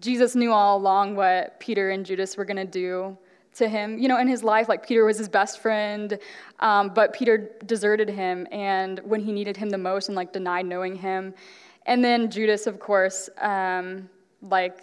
Jesus 0.01 0.35
knew 0.35 0.53
all 0.53 0.79
along 0.79 1.15
what 1.15 1.61
Peter 1.61 1.91
and 1.91 2.05
Judas 2.05 2.37
were 2.37 2.45
going 2.45 2.57
to 2.57 2.65
do 2.65 3.17
to 3.55 3.69
him. 3.69 3.99
You 3.99 4.09
know, 4.09 4.19
in 4.19 4.27
his 4.27 4.43
life, 4.43 4.69
like 4.69 4.87
Peter 4.87 5.05
was 5.05 5.19
his 5.19 5.29
best 5.29 5.61
friend, 5.61 6.19
um, 6.61 6.89
but 6.95 7.13
Peter 7.13 7.51
deserted 7.67 8.09
him 8.09 8.47
and 8.51 8.99
when 9.01 9.21
he 9.21 9.33
needed 9.33 9.57
him 9.57 9.71
the 9.71 9.79
most 9.79 10.09
and 10.09 10.17
like 10.17 10.33
denied 10.33 10.67
knowing 10.67 10.97
him. 10.97 11.35
And 11.87 12.05
then 12.05 12.31
Judas, 12.31 12.67
of 12.67 12.81
course, 12.81 13.29
um, 13.41 14.09
like 14.41 14.83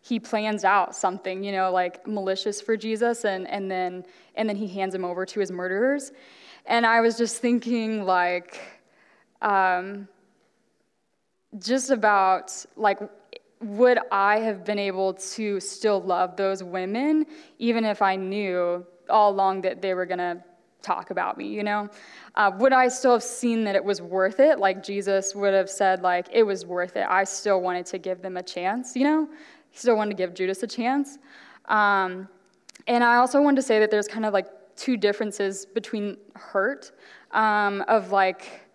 he 0.00 0.18
plans 0.18 0.64
out 0.64 0.94
something, 0.94 1.44
you 1.44 1.52
know, 1.52 1.70
like 1.70 2.06
malicious 2.06 2.60
for 2.60 2.76
Jesus, 2.76 3.24
and, 3.24 3.46
and 3.48 3.70
then 3.70 4.04
and 4.34 4.48
then 4.48 4.56
he 4.56 4.66
hands 4.66 4.94
him 4.94 5.04
over 5.04 5.26
to 5.26 5.40
his 5.40 5.50
murderers. 5.50 6.12
And 6.66 6.86
I 6.86 7.00
was 7.00 7.18
just 7.18 7.38
thinking, 7.38 8.04
like, 8.04 8.60
um, 9.42 10.08
just 11.58 11.90
about 11.90 12.64
like 12.76 13.00
would 13.60 13.98
I 14.10 14.38
have 14.38 14.64
been 14.64 14.78
able 14.78 15.14
to 15.14 15.60
still 15.60 16.00
love 16.00 16.36
those 16.36 16.62
women 16.62 17.26
even 17.58 17.84
if 17.84 18.00
I 18.00 18.16
knew 18.16 18.86
all 19.10 19.32
along 19.32 19.60
that 19.62 19.82
they 19.82 19.92
were 19.92 20.06
to 20.06 20.42
talk 20.82 21.10
about 21.10 21.36
me, 21.36 21.48
you 21.48 21.62
know? 21.62 21.88
Uh, 22.36 22.50
would 22.58 22.72
I 22.72 22.88
still 22.88 23.12
have 23.12 23.22
seen 23.22 23.64
that 23.64 23.76
it 23.76 23.84
was 23.84 24.00
worth 24.00 24.40
it? 24.40 24.58
Like 24.58 24.82
Jesus 24.82 25.34
would 25.34 25.52
have 25.52 25.68
said, 25.68 26.00
like, 26.00 26.28
it 26.32 26.42
was 26.42 26.64
worth 26.64 26.96
it. 26.96 27.06
I 27.08 27.24
still 27.24 27.60
wanted 27.60 27.84
to 27.86 27.98
give 27.98 28.22
them 28.22 28.38
a 28.38 28.42
chance, 28.42 28.96
you 28.96 29.04
know? 29.04 29.28
Still 29.72 29.96
wanted 29.96 30.10
to 30.10 30.16
give 30.16 30.34
Judas 30.34 30.62
a 30.62 30.66
chance. 30.66 31.18
Um, 31.66 32.28
and 32.86 33.04
I 33.04 33.16
also 33.16 33.40
wanted 33.40 33.56
to 33.56 33.62
say 33.62 33.78
that 33.78 33.90
there's 33.90 34.08
kind 34.08 34.24
of 34.24 34.32
like 34.32 34.46
two 34.76 34.96
differences 34.96 35.66
between 35.66 36.16
hurt 36.34 36.92
um, 37.32 37.84
of 37.86 38.10
like, 38.10 38.66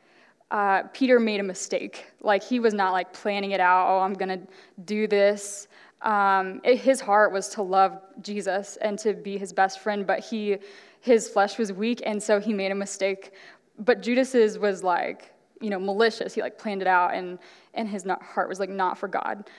uh, 0.51 0.83
Peter 0.93 1.19
made 1.19 1.39
a 1.39 1.43
mistake. 1.43 2.05
Like 2.21 2.43
he 2.43 2.59
was 2.59 2.73
not 2.73 2.93
like 2.93 3.11
planning 3.11 3.51
it 3.51 3.59
out. 3.59 3.87
Oh, 3.89 3.99
I'm 3.99 4.13
gonna 4.13 4.39
do 4.85 5.07
this. 5.07 5.67
Um, 6.01 6.61
it, 6.63 6.77
his 6.77 7.01
heart 7.01 7.31
was 7.31 7.49
to 7.49 7.63
love 7.63 7.99
Jesus 8.21 8.77
and 8.77 8.97
to 8.99 9.13
be 9.13 9.37
his 9.37 9.51
best 9.51 9.79
friend, 9.79 10.05
but 10.05 10.19
he, 10.19 10.57
his 11.01 11.27
flesh 11.27 11.57
was 11.57 11.73
weak, 11.73 12.01
and 12.05 12.21
so 12.21 12.39
he 12.39 12.53
made 12.53 12.71
a 12.71 12.75
mistake. 12.75 13.33
But 13.79 14.01
Judas's 14.01 14.59
was 14.59 14.83
like, 14.83 15.33
you 15.61 15.69
know, 15.69 15.79
malicious. 15.79 16.35
He 16.35 16.41
like 16.41 16.57
planned 16.57 16.81
it 16.81 16.87
out, 16.87 17.13
and 17.13 17.39
and 17.73 17.89
his 17.89 18.05
not, 18.05 18.21
heart 18.21 18.47
was 18.47 18.59
like 18.59 18.69
not 18.69 18.97
for 18.97 19.07
God. 19.07 19.49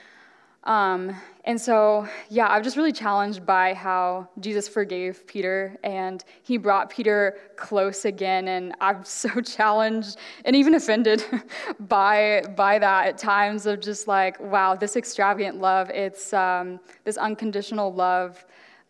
Um, 0.67 1.15
and 1.45 1.59
so, 1.59 2.05
yeah, 2.29 2.47
I 2.47 2.57
was 2.57 2.65
just 2.65 2.75
really 2.75 2.91
challenged 2.91 3.45
by 3.45 3.73
how 3.73 4.27
Jesus 4.41 4.67
forgave 4.67 5.25
Peter 5.25 5.77
and 5.81 6.25
he 6.43 6.57
brought 6.57 6.89
Peter 6.89 7.37
close 7.55 8.03
again. 8.03 8.49
And 8.49 8.75
I'm 8.81 9.03
so 9.05 9.29
challenged 9.39 10.17
and 10.43 10.57
even 10.57 10.75
offended 10.75 11.23
by, 11.79 12.43
by 12.57 12.79
that 12.79 13.07
at 13.07 13.17
times 13.17 13.65
of 13.65 13.79
just 13.79 14.09
like, 14.09 14.37
wow, 14.41 14.75
this 14.75 14.97
extravagant 14.97 15.57
love, 15.61 15.89
it's 15.89 16.33
um, 16.33 16.81
this 17.05 17.15
unconditional 17.15 17.93
love. 17.93 18.45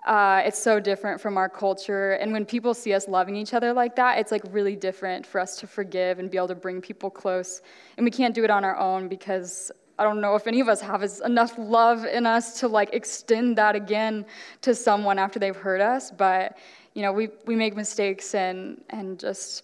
Uh, 0.08 0.42
it's 0.44 0.58
so 0.58 0.80
different 0.80 1.22
from 1.22 1.38
our 1.38 1.50
culture. 1.50 2.14
And 2.14 2.32
when 2.32 2.44
people 2.44 2.74
see 2.74 2.94
us 2.94 3.08
loving 3.08 3.36
each 3.36 3.54
other 3.54 3.72
like 3.72 3.96
that, 3.98 4.18
it's 4.18 4.32
like 4.32 4.42
really 4.50 4.76
different 4.76 5.28
for 5.28 5.40
us 5.40 5.60
to 5.60 5.68
forgive 5.68 6.18
and 6.18 6.32
be 6.32 6.38
able 6.38 6.48
to 6.48 6.56
bring 6.56 6.82
people 6.82 7.12
close. 7.12 7.62
And 7.98 8.04
we 8.04 8.10
can't 8.10 8.34
do 8.34 8.44
it 8.44 8.50
on 8.50 8.64
our 8.64 8.78
own 8.78 9.10
because 9.10 9.72
I 10.00 10.04
don't 10.04 10.22
know 10.22 10.36
if 10.36 10.46
any 10.46 10.60
of 10.60 10.68
us 10.68 10.80
have 10.82 11.04
enough 11.26 11.58
love 11.58 12.06
in 12.06 12.26
us 12.26 12.60
to 12.60 12.68
like 12.68 12.94
extend 12.94 13.58
that 13.58 13.76
again 13.76 14.26
to 14.62 14.76
someone 14.76 15.18
after 15.18 15.40
they've 15.40 15.56
hurt 15.56 15.82
us. 15.82 16.12
But 16.12 16.58
you 16.94 17.02
know, 17.02 17.12
we 17.12 17.30
we 17.46 17.56
make 17.56 17.76
mistakes 17.76 18.36
and 18.36 18.82
and 18.90 19.20
just 19.20 19.64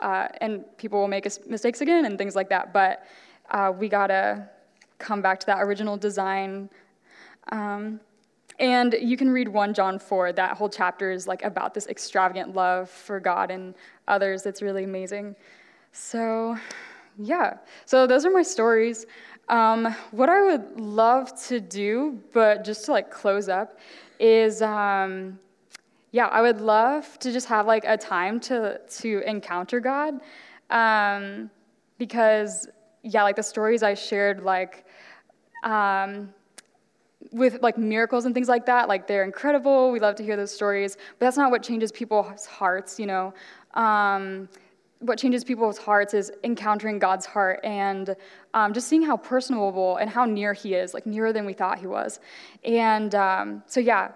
uh, 0.00 0.28
and 0.40 0.64
people 0.76 1.00
will 1.00 1.08
make 1.08 1.26
mistakes 1.46 1.80
again 1.80 2.04
and 2.04 2.18
things 2.18 2.34
like 2.34 2.48
that. 2.48 2.72
But 2.72 3.06
uh, 3.50 3.72
we 3.76 3.88
gotta 3.88 4.48
come 4.98 5.22
back 5.22 5.38
to 5.40 5.46
that 5.46 5.58
original 5.60 5.96
design. 5.96 6.70
Um, 7.52 8.00
and 8.58 8.96
you 9.00 9.16
can 9.16 9.30
read 9.30 9.48
1 9.48 9.74
John 9.74 9.98
4. 9.98 10.32
That 10.32 10.56
whole 10.56 10.68
chapter 10.68 11.10
is 11.10 11.26
like 11.26 11.42
about 11.42 11.74
this 11.74 11.86
extravagant 11.88 12.54
love 12.54 12.88
for 12.88 13.20
God 13.20 13.50
and 13.50 13.74
others. 14.08 14.46
It's 14.46 14.62
really 14.62 14.84
amazing. 14.84 15.36
So, 15.92 16.56
yeah. 17.18 17.58
So 17.84 18.06
those 18.06 18.24
are 18.24 18.30
my 18.30 18.42
stories. 18.42 19.06
Um, 19.48 19.94
what 20.10 20.28
I 20.28 20.42
would 20.42 20.80
love 20.80 21.40
to 21.44 21.60
do, 21.60 22.20
but 22.32 22.64
just 22.64 22.84
to 22.86 22.92
like 22.92 23.10
close 23.10 23.48
up, 23.48 23.78
is 24.18 24.60
um, 24.60 25.38
yeah, 26.10 26.26
I 26.26 26.42
would 26.42 26.60
love 26.60 27.18
to 27.20 27.32
just 27.32 27.46
have 27.46 27.66
like 27.66 27.84
a 27.86 27.96
time 27.96 28.40
to 28.40 28.80
to 28.98 29.22
encounter 29.26 29.78
God, 29.78 30.20
um, 30.70 31.50
because 31.98 32.68
yeah, 33.02 33.22
like 33.22 33.36
the 33.36 33.42
stories 33.42 33.82
I 33.82 33.94
shared, 33.94 34.42
like. 34.42 34.84
Um, 35.62 36.32
with 37.32 37.60
like 37.60 37.76
miracles 37.76 38.24
and 38.24 38.34
things 38.34 38.48
like 38.48 38.66
that, 38.66 38.88
like 38.88 39.06
they're 39.06 39.24
incredible. 39.24 39.90
We 39.90 39.98
love 39.98 40.14
to 40.16 40.22
hear 40.22 40.36
those 40.36 40.52
stories, 40.52 40.96
but 41.18 41.26
that's 41.26 41.36
not 41.36 41.50
what 41.50 41.62
changes 41.62 41.90
people's 41.90 42.46
hearts, 42.46 43.00
you 43.00 43.06
know. 43.06 43.34
What 45.00 45.18
changes 45.18 45.44
people's 45.44 45.78
hearts 45.78 46.14
is 46.14 46.32
encountering 46.42 46.98
God's 46.98 47.26
heart 47.26 47.60
and 47.62 48.16
um, 48.54 48.72
just 48.72 48.88
seeing 48.88 49.02
how 49.02 49.16
personable 49.16 49.96
and 49.96 50.08
how 50.08 50.24
near 50.24 50.54
He 50.54 50.74
is, 50.74 50.94
like 50.94 51.06
nearer 51.06 51.32
than 51.32 51.44
we 51.44 51.52
thought 51.52 51.78
He 51.78 51.86
was. 51.86 52.20
And 52.64 53.14
um, 53.14 53.62
so, 53.66 53.80
yeah. 53.80 54.12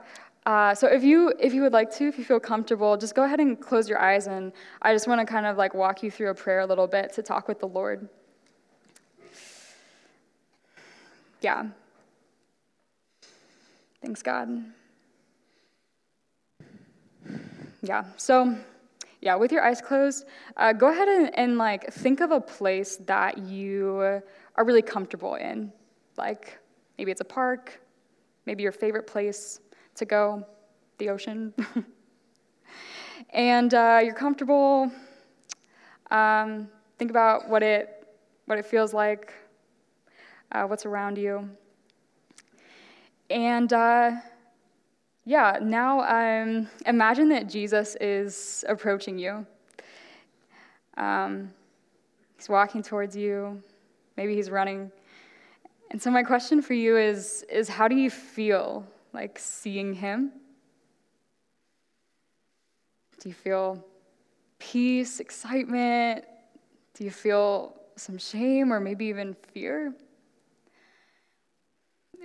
Uh, 0.46 0.74
so 0.74 0.86
if 0.86 1.04
you 1.04 1.34
if 1.38 1.52
you 1.52 1.60
would 1.60 1.74
like 1.74 1.94
to, 1.96 2.08
if 2.08 2.16
you 2.16 2.24
feel 2.24 2.40
comfortable, 2.40 2.96
just 2.96 3.14
go 3.14 3.24
ahead 3.24 3.40
and 3.40 3.60
close 3.60 3.90
your 3.90 3.98
eyes, 3.98 4.26
and 4.26 4.52
I 4.80 4.94
just 4.94 5.06
want 5.06 5.20
to 5.20 5.26
kind 5.26 5.44
of 5.44 5.58
like 5.58 5.74
walk 5.74 6.02
you 6.02 6.10
through 6.10 6.30
a 6.30 6.34
prayer 6.34 6.60
a 6.60 6.66
little 6.66 6.86
bit 6.86 7.12
to 7.12 7.22
talk 7.22 7.46
with 7.46 7.60
the 7.60 7.68
Lord. 7.68 8.08
Yeah. 11.42 11.66
Thanks, 14.02 14.22
God. 14.22 14.64
Yeah. 17.82 18.04
So 18.16 18.56
yeah, 19.20 19.34
with 19.34 19.52
your 19.52 19.62
eyes 19.62 19.80
closed, 19.82 20.24
uh, 20.56 20.72
go 20.72 20.88
ahead 20.88 21.08
and, 21.08 21.38
and 21.38 21.58
like 21.58 21.92
think 21.92 22.20
of 22.20 22.30
a 22.30 22.40
place 22.40 22.96
that 23.06 23.36
you 23.38 24.22
are 24.56 24.64
really 24.64 24.82
comfortable 24.82 25.34
in. 25.34 25.72
Like 26.16 26.58
maybe 26.96 27.10
it's 27.10 27.20
a 27.20 27.24
park, 27.24 27.80
maybe 28.46 28.62
your 28.62 28.72
favorite 28.72 29.06
place 29.06 29.60
to 29.96 30.04
go, 30.06 30.46
the 30.98 31.10
ocean. 31.10 31.52
and 33.30 33.74
uh, 33.74 34.00
you're 34.02 34.14
comfortable. 34.14 34.90
Um, 36.10 36.68
think 36.98 37.10
about 37.10 37.48
what 37.48 37.62
it 37.62 37.96
what 38.46 38.58
it 38.58 38.66
feels 38.66 38.92
like, 38.92 39.32
uh, 40.50 40.64
what's 40.64 40.84
around 40.84 41.16
you, 41.18 41.48
and 43.28 43.72
uh, 43.72 44.12
yeah, 45.30 45.60
now 45.62 46.00
um, 46.00 46.68
imagine 46.86 47.28
that 47.28 47.48
Jesus 47.48 47.96
is 48.00 48.64
approaching 48.68 49.16
you. 49.16 49.46
Um, 50.96 51.52
he's 52.36 52.48
walking 52.48 52.82
towards 52.82 53.14
you. 53.14 53.62
Maybe 54.16 54.34
he's 54.34 54.50
running. 54.50 54.90
And 55.92 56.02
so 56.02 56.10
my 56.10 56.24
question 56.24 56.60
for 56.60 56.74
you 56.74 56.96
is, 56.96 57.44
is 57.48 57.68
how 57.68 57.86
do 57.86 57.94
you 57.94 58.10
feel 58.10 58.84
like 59.12 59.38
seeing 59.38 59.94
him? 59.94 60.32
Do 63.20 63.28
you 63.28 63.34
feel 63.36 63.84
peace, 64.58 65.20
excitement? 65.20 66.24
Do 66.94 67.04
you 67.04 67.12
feel 67.12 67.76
some 67.94 68.18
shame 68.18 68.72
or 68.72 68.80
maybe 68.80 69.06
even 69.06 69.36
fear? 69.52 69.94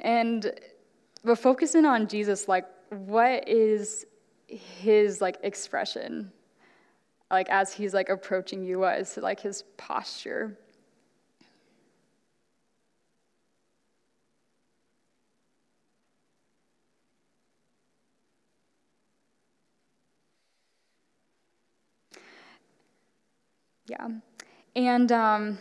And 0.02 0.52
but 1.24 1.38
focusing 1.38 1.86
on 1.86 2.08
Jesus, 2.08 2.48
like 2.48 2.66
what 2.96 3.48
is 3.48 4.06
his 4.48 5.22
like 5.22 5.38
expression 5.44 6.32
like 7.32 7.50
as 7.50 7.74
he's 7.74 7.94
like 7.94 8.10
approaching 8.10 8.64
you 8.64 8.80
what 8.80 9.00
is 9.00 9.18
like 9.18 9.40
his 9.40 9.64
posture? 9.78 10.58
Yeah. 23.88 24.08
And 24.76 25.12
um 25.12 25.60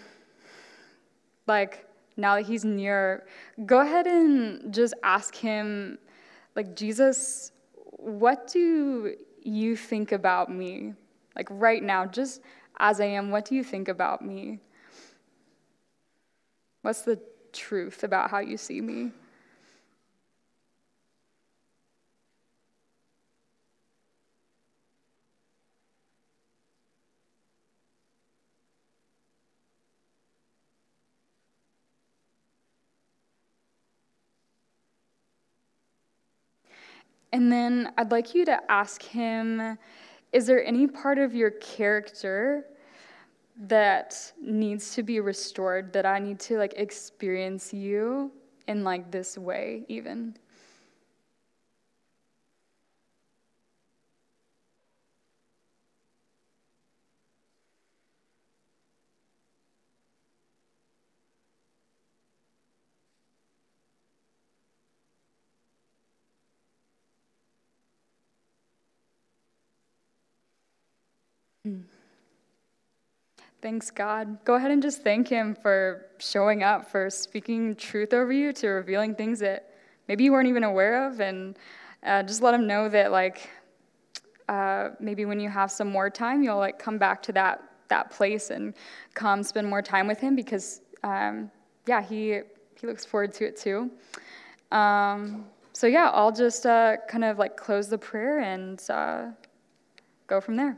like 1.46 1.86
now 2.16 2.36
that 2.36 2.46
he's 2.46 2.64
near 2.64 3.26
go 3.66 3.80
ahead 3.80 4.06
and 4.06 4.72
just 4.72 4.94
ask 5.02 5.34
him 5.34 5.98
like, 6.54 6.76
Jesus, 6.76 7.52
what 7.74 8.48
do 8.48 9.14
you 9.42 9.76
think 9.76 10.12
about 10.12 10.50
me? 10.50 10.94
Like, 11.36 11.48
right 11.50 11.82
now, 11.82 12.06
just 12.06 12.40
as 12.78 13.00
I 13.00 13.06
am, 13.06 13.30
what 13.30 13.44
do 13.44 13.54
you 13.54 13.64
think 13.64 13.88
about 13.88 14.24
me? 14.24 14.60
What's 16.82 17.02
the 17.02 17.20
truth 17.52 18.04
about 18.04 18.30
how 18.30 18.38
you 18.38 18.56
see 18.56 18.80
me? 18.80 19.12
And 37.34 37.50
then 37.50 37.92
I'd 37.98 38.12
like 38.12 38.32
you 38.32 38.44
to 38.44 38.60
ask 38.70 39.02
him 39.02 39.76
is 40.32 40.46
there 40.46 40.64
any 40.64 40.86
part 40.86 41.18
of 41.18 41.34
your 41.34 41.50
character 41.50 42.64
that 43.66 44.32
needs 44.40 44.94
to 44.94 45.02
be 45.02 45.18
restored 45.18 45.92
that 45.94 46.06
I 46.06 46.20
need 46.20 46.38
to 46.40 46.58
like 46.58 46.74
experience 46.76 47.74
you 47.74 48.30
in 48.68 48.84
like 48.84 49.10
this 49.10 49.36
way 49.36 49.84
even? 49.88 50.36
Thanks, 73.62 73.90
God. 73.90 74.44
Go 74.44 74.56
ahead 74.56 74.70
and 74.70 74.82
just 74.82 75.02
thank 75.02 75.28
Him 75.28 75.54
for 75.54 76.04
showing 76.18 76.62
up, 76.62 76.90
for 76.90 77.08
speaking 77.08 77.74
truth 77.76 78.12
over 78.12 78.30
you, 78.30 78.52
to 78.54 78.68
revealing 78.68 79.14
things 79.14 79.38
that 79.38 79.70
maybe 80.06 80.24
you 80.24 80.32
weren't 80.32 80.48
even 80.48 80.64
aware 80.64 81.06
of, 81.06 81.20
and 81.20 81.56
uh, 82.02 82.22
just 82.22 82.42
let 82.42 82.52
Him 82.52 82.66
know 82.66 82.90
that, 82.90 83.10
like, 83.10 83.48
uh, 84.50 84.90
maybe 85.00 85.24
when 85.24 85.40
you 85.40 85.48
have 85.48 85.70
some 85.70 85.88
more 85.88 86.10
time, 86.10 86.42
you'll 86.42 86.58
like 86.58 86.78
come 86.78 86.98
back 86.98 87.22
to 87.22 87.32
that 87.32 87.62
that 87.88 88.10
place 88.10 88.50
and 88.50 88.74
come 89.14 89.42
spend 89.42 89.66
more 89.66 89.80
time 89.80 90.06
with 90.06 90.20
Him 90.20 90.36
because, 90.36 90.82
um, 91.02 91.50
yeah, 91.86 92.02
He 92.02 92.40
He 92.78 92.86
looks 92.86 93.06
forward 93.06 93.32
to 93.34 93.46
it 93.46 93.56
too. 93.56 93.90
Um, 94.70 95.46
so 95.72 95.86
yeah, 95.86 96.10
I'll 96.12 96.32
just 96.32 96.66
uh, 96.66 96.98
kind 97.08 97.24
of 97.24 97.38
like 97.38 97.56
close 97.56 97.88
the 97.88 97.96
prayer 97.96 98.40
and 98.40 98.82
uh, 98.90 99.28
go 100.26 100.42
from 100.42 100.56
there. 100.56 100.76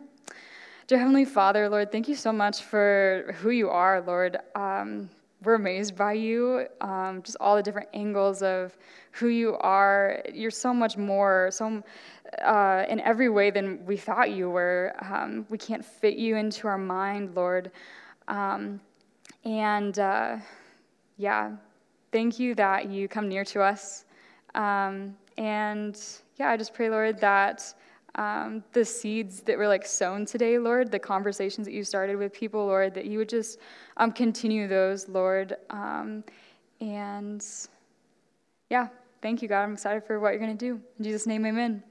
Dear 0.89 0.99
Heavenly 0.99 1.25
Father, 1.25 1.69
Lord, 1.69 1.91
thank 1.91 2.07
you 2.07 2.15
so 2.15 2.31
much 2.31 2.63
for 2.63 3.35
who 3.41 3.51
you 3.51 3.69
are, 3.69 4.01
Lord. 4.03 4.39
Um, 4.55 5.11
we're 5.43 5.57
amazed 5.57 5.97
by 5.97 6.13
you, 6.13 6.69
um, 6.81 7.23
just 7.25 7.37
all 7.41 7.57
the 7.57 7.63
different 7.63 7.89
angles 7.93 8.41
of 8.41 8.79
who 9.11 9.27
you 9.27 9.57
are. 9.57 10.23
You're 10.33 10.53
so 10.53 10.73
much 10.73 10.97
more, 10.97 11.49
so 11.51 11.83
uh, 12.41 12.85
in 12.89 13.01
every 13.01 13.29
way 13.29 13.51
than 13.51 13.85
we 13.85 13.97
thought 13.97 14.31
you 14.31 14.49
were. 14.49 14.95
Um, 15.03 15.45
we 15.51 15.59
can't 15.59 15.85
fit 15.85 16.19
you 16.19 16.37
into 16.37 16.69
our 16.69 16.79
mind, 16.79 17.35
Lord. 17.35 17.73
Um, 18.29 18.81
and 19.45 19.99
uh, 19.99 20.37
yeah, 21.17 21.51
thank 22.13 22.39
you 22.39 22.55
that 22.55 22.89
you 22.89 23.09
come 23.09 23.29
near 23.29 23.45
to 23.47 23.61
us. 23.61 24.05
Um, 24.55 25.17
and 25.37 26.01
yeah, 26.37 26.51
I 26.51 26.57
just 26.57 26.73
pray, 26.73 26.89
Lord, 26.89 27.19
that 27.19 27.75
um, 28.17 28.65
the 28.73 28.85
seeds 28.85 29.41
that 29.43 29.57
were 29.57 29.69
like 29.69 29.87
sown 29.87 30.25
today, 30.25 30.59
Lord, 30.59 30.91
the 30.91 30.99
conversations 30.99 31.67
that 31.67 31.73
you 31.73 31.85
started 31.85 32.17
with 32.17 32.33
people, 32.33 32.67
Lord, 32.67 32.95
that 32.95 33.05
you 33.05 33.19
would 33.19 33.29
just 33.29 33.59
um, 33.99 34.11
continue 34.11 34.67
those, 34.67 35.09
Lord. 35.09 35.57
Um, 35.71 36.25
and 36.81 37.45
yeah, 38.71 38.89
thank 39.23 39.43
you, 39.43 39.49
God. 39.49 39.63
I'm 39.63 39.75
excited 39.75 40.05
for 40.05 40.19
what 40.19 40.31
you're 40.31 40.41
going 40.41 40.57
to 40.57 40.65
do. 40.65 40.81
In 40.99 41.05
Jesus' 41.05 41.27
name, 41.27 41.47
amen. 41.47 41.83